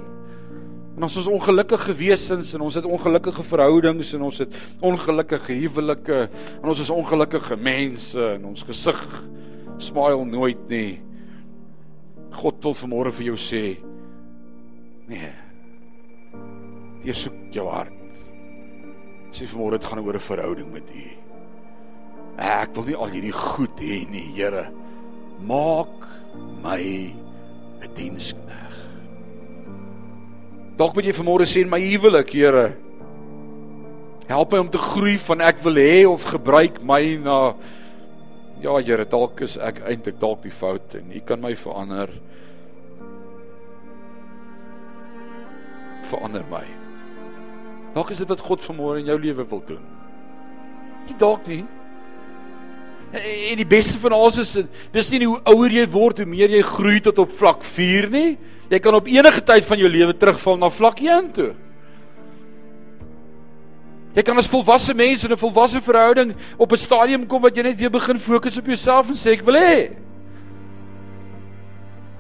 [0.95, 4.57] en ons is ongelukkige wesens en ons het ongelukkige verhoudings en ons het
[4.87, 9.05] ongelukkige huwelike en ons is ongelukkige mense en ons gesig
[9.83, 10.99] smile nooit nie.
[12.39, 13.65] God wil vanmôre vir jou sê
[15.11, 15.33] nee.
[17.03, 18.00] Jy soek jou hart.
[19.33, 21.07] Sê vanmôre dit gaan oor 'n verhouding met U.
[22.39, 24.71] Ek wil nie al hierdie goed hê nie, Here.
[25.41, 25.89] Maak
[26.63, 27.13] my
[27.83, 28.75] 'n dienskneg.
[30.77, 32.77] Dalk moet jy vanmôre sê my huwelik, Here.
[34.29, 37.55] Help my om te groei van ek wil hê of gebruik my na
[38.61, 42.11] Ja Here, dalk is ek eintlik dalk die fout en U kan my verander.
[46.11, 46.80] Verander my.
[47.95, 49.83] Dalk is dit wat God vanmôre in jou lewe wil doen.
[51.09, 51.65] Nie dalk nie.
[53.11, 54.53] En die beste van alles is
[54.95, 58.37] dis nie hoe ouer jy word hoe meer jy groei tot op vlak 4 nie.
[58.71, 61.51] Jy kan op enige tyd van jou lewe terugval na vlak 1 toe.
[64.15, 67.63] Jy kan as volwasse mens in 'n volwasse verhouding op 'n stadium kom wat jy
[67.63, 69.91] net weer begin fokus op jouself en sê ek wil hê.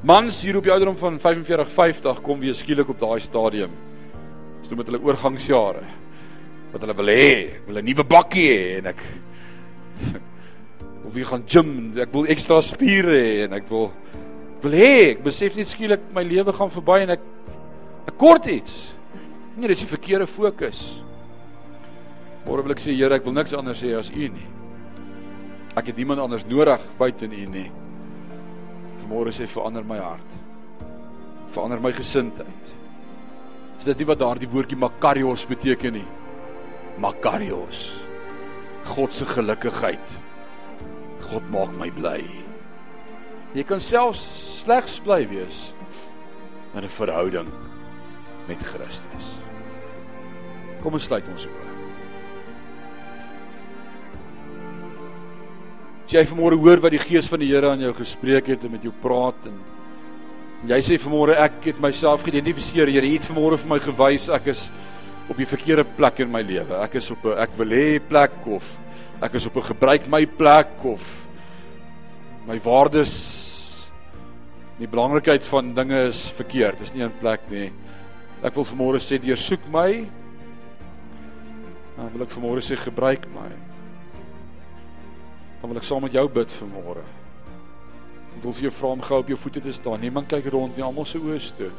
[0.02, 3.70] Mans hier op die ouderdom van 45, 50 kom weer skielik op daai stadium.
[4.60, 5.82] Dis toe met hulle oorgangsjare.
[6.70, 9.00] Wat hulle wil hê, ek wil 'n nuwe bakkie hê en ek
[11.06, 13.90] of wie gaan gym, ek wil ekstra spiere hê en ek wil
[14.62, 17.22] wil hê, ek besef net skielik my lewe gaan verby en ek
[18.06, 18.92] ek kort iets.
[19.56, 21.02] Nee, dis die verkeerde fokus.
[22.46, 24.48] Môre wil ek sê Here, ek wil niks anders sê as U nie.
[25.76, 27.68] Ek het niemand anders nodig buite U nie.
[29.10, 30.36] Môre sê verander my hart.
[31.54, 32.59] Verander my gesindheid.
[33.80, 36.06] Is dit nie wat daardie woordjie makarios beteken nie?
[37.00, 37.86] Makarios.
[38.92, 40.16] God se gelukkigheid.
[41.30, 42.20] God maak my bly.
[43.56, 44.20] Jy kan selfs
[44.60, 45.70] slegs bly wees
[46.76, 47.48] in 'n verhouding
[48.46, 49.32] met Christus.
[50.82, 51.70] Kom ons sluit ons oë.
[56.10, 58.82] Jy vanmôre hoor wat die Gees van die Here aan jou gespreek het en met
[58.82, 59.60] jou praat en
[60.68, 64.50] jy sê vanmôre ek het myself geïdentifiseer, Here, U het vanmôre vir my gewys ek
[64.52, 64.68] is
[65.30, 66.82] op die verkeerde plek in my lewe.
[66.82, 68.64] Ek is op 'n ek wil hê plek of
[69.22, 71.02] ek is op 'n gebruik my plek of
[72.46, 73.14] my waardes
[74.78, 76.78] die belangrikheid van dinge is verkeerd.
[76.78, 77.72] Dis nie 'n plek nie.
[78.42, 80.06] Ek wil vanmôre sê deursoek my.
[81.96, 83.70] Dan wil ek vanmôre sê gebruik my
[85.60, 87.02] dan wil ek saam met jou bid vir môre.
[88.36, 90.00] Ek wil vir jou vra om gou op jou voete te staan.
[90.00, 91.70] Niemand kyk rond nie, almal se oë is toe.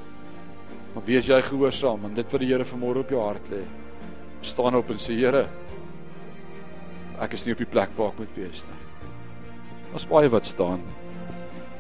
[0.94, 3.62] Maar wees jy gehoorsaam aan dit wat die Here vanmôre op jou hart lê.
[4.44, 5.46] Staan op en sê Here,
[7.22, 8.80] ek is nie op die plek waar ek moet wees nie.
[9.96, 10.84] Ons baie wat staan.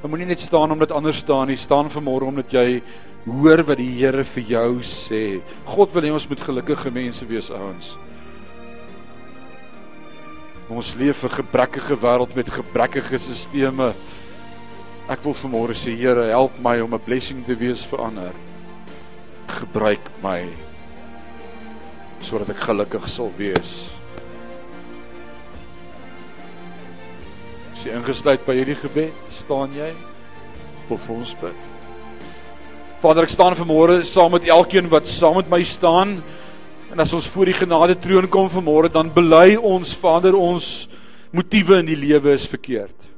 [0.01, 2.81] Jy moenie net staan omdat ander staan nie, staan vanmôre omdat jy
[3.25, 5.41] hoor wat die Here vir jou sê.
[5.67, 7.91] God wil hê ons moet gelukkige mense wees, ouens.
[10.71, 13.95] Ons leef 'n gebrekkige wêreld met gebrekkige stelsels.
[15.11, 18.31] Ek wil vanmôre sê Here, help my om 'n blessing te wees vir ander.
[19.47, 20.47] Gebruik my
[22.23, 23.89] sodat ek gelukkig sal wees.
[27.75, 29.91] Sy ingesluit by hierdie gebed, staan jy?
[30.89, 31.59] Of ons bid.
[33.01, 36.23] Vader, ek staan vanmôre saam met elkeen wat saam met my staan.
[36.93, 40.87] En as ons voor die genade troon kom vanmôre, dan bely ons Vader ons
[41.33, 43.10] motiewe in die lewe is verkeerd.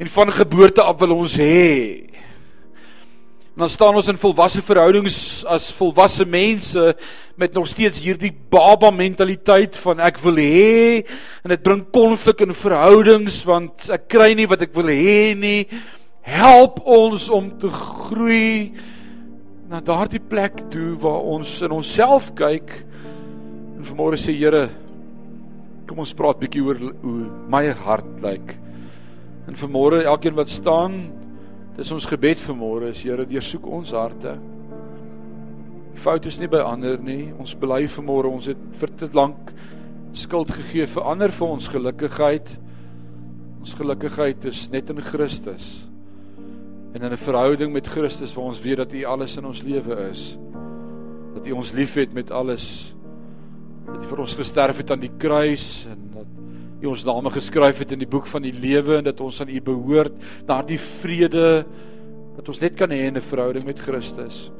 [0.00, 2.08] En van geboorte af wil ons hê.
[3.52, 6.94] En dan staan ons in volwasse verhoudings as volwasse mense
[7.36, 11.02] met nog steeds hierdie baba mentaliteit van ek wil hê
[11.42, 15.66] en dit bring konflik in verhoudings want ek kry nie wat ek wil hê nie.
[16.24, 18.70] Help ons om te groei
[19.68, 22.72] na daardie plek toe waar ons in onsself kyk
[23.76, 24.70] en vanmôre sê Here
[25.90, 28.59] Kom ons praat bietjie oor hoe my hart lyk.
[29.48, 31.12] En vanmôre elkeen wat staan,
[31.76, 34.36] dis ons gebed vanmôre is Here, deursoek ons harte.
[35.94, 37.32] Die fout is nie by ander nie.
[37.38, 39.52] Ons bely vanmôre ons het vir te lank
[40.16, 42.48] skuld gegee vir ander vir ons gelukkigheid.
[43.60, 45.84] Ons gelukkigheid is net in Christus.
[46.94, 50.10] En in 'n verhouding met Christus waar ons weet dat U alles in ons lewe
[50.10, 50.36] is.
[51.34, 52.94] Dat U ons liefhet met alles
[53.86, 56.09] dat U vir ons gesterf het aan die kruis en
[56.80, 59.52] U ons name geskryf het in die boek van die lewe en dat ons aan
[59.52, 60.14] U behoort,
[60.48, 61.64] daardie vrede
[62.36, 64.50] wat ons net kan hê in 'n verhouding met Christus.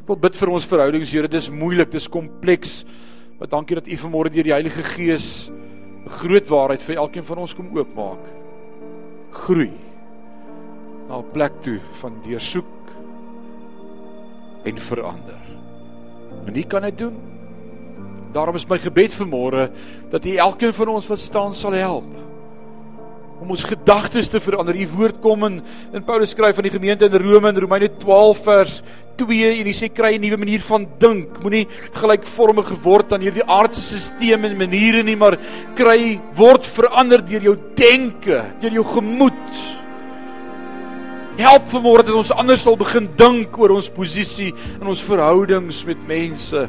[0.00, 2.84] Ek wil bid vir ons verhoudings, Here, dis moeilik, dis kompleks.
[3.38, 7.38] Maar dankie dat U vanmôre deur die Heilige Gees 'n groot waarheid vir elkeen van
[7.38, 8.24] ons kom oopmaak.
[9.30, 9.70] Groei
[11.08, 12.64] na 'n plek toe van deursoek
[14.64, 15.40] en verander.
[16.46, 17.39] En U kan dit doen.
[18.32, 19.70] Daarom is my gebed vir môre
[20.10, 22.06] dat U elkeen van ons wat staan sal help
[23.40, 24.76] om ons gedagtes te verander.
[24.76, 25.60] U woord kom in
[25.96, 28.74] in Paulus skryf aan die gemeente in Rome in Romeine 12 vers
[29.20, 31.40] 2 en hy sê kry 'n nuwe manier van dink.
[31.42, 35.38] Moenie gelykvormig geword aan hierdie aardse stelsel en maniere nie, maar
[35.74, 39.52] kry word verander deur jou denke, deur jou gemoed.
[41.38, 45.96] Help vanmôre dat ons anders sal begin dink oor ons posisie in ons verhoudings met
[46.06, 46.68] mense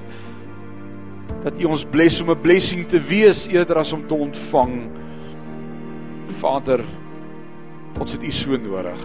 [1.43, 4.89] dat U ons bless om 'n blessing te wees eerder as om te ontvang.
[6.37, 6.83] Vader,
[7.99, 8.99] ons het U so nodig.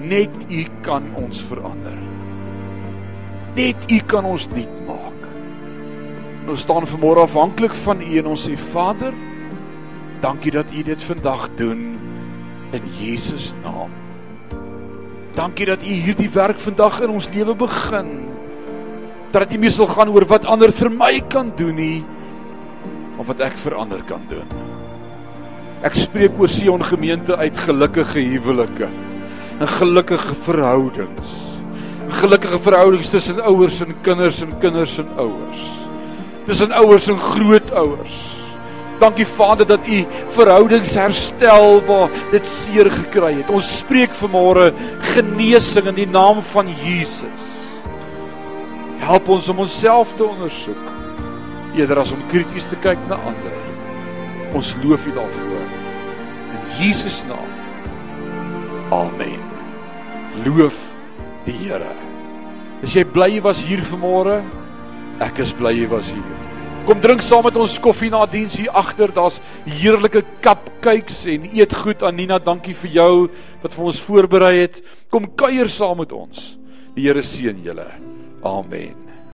[0.00, 1.98] Net U kan ons verander.
[3.54, 5.28] Net U kan ons nuut maak.
[6.48, 9.12] Ons staan vanmôre afhanklik van U en ons sê Vader,
[10.20, 11.98] dankie dat U dit vandag doen
[12.72, 13.90] in Jesus naam.
[15.34, 18.29] Dankie dat U hierdie werk vandag in ons lewe begin
[19.30, 22.00] dat dit nie meer sal gaan oor wat ander vir my kan doen nie
[23.20, 24.48] of wat ek vir ander kan doen.
[25.86, 28.88] Ek spreek oor Sion gemeente uit gelukkige huwelike
[29.60, 31.36] en gelukkige verhoudings.
[32.20, 35.62] Gelukkige verhoudings tussen ouers en kinders en kinders en ouers.
[36.48, 38.18] Tussen ouers en grootouers.
[39.00, 40.00] Dankie Vader dat U
[40.36, 43.52] verhoudings herstel waar dit seer gekry het.
[43.52, 44.70] Ons spreek vanmôre
[45.14, 47.49] genesing in die naam van Jesus.
[49.00, 50.90] Help ons om onsself te ondersoek
[51.76, 53.56] eerder as om krities te kyk na ander.
[54.58, 55.66] Ons loof U daarvoor.
[56.56, 57.50] In Jesus naam.
[58.90, 59.38] Amen.
[60.44, 60.78] Loof
[61.46, 61.92] die Here.
[62.82, 64.40] Is jy bly jy was hier vanmôre?
[65.22, 66.38] Ek is bly jy was hier.
[66.88, 69.12] Kom drink saam met ons koffie na diens hier agter.
[69.14, 69.38] Daar's
[69.68, 72.02] heerlike cupcakes en eet goed.
[72.02, 73.12] Anina, dankie vir jou
[73.62, 74.80] wat vir ons voorberei het.
[75.12, 76.54] Kom kuier saam met ons.
[76.96, 77.86] Die Here seën julle.
[78.44, 79.09] Amen.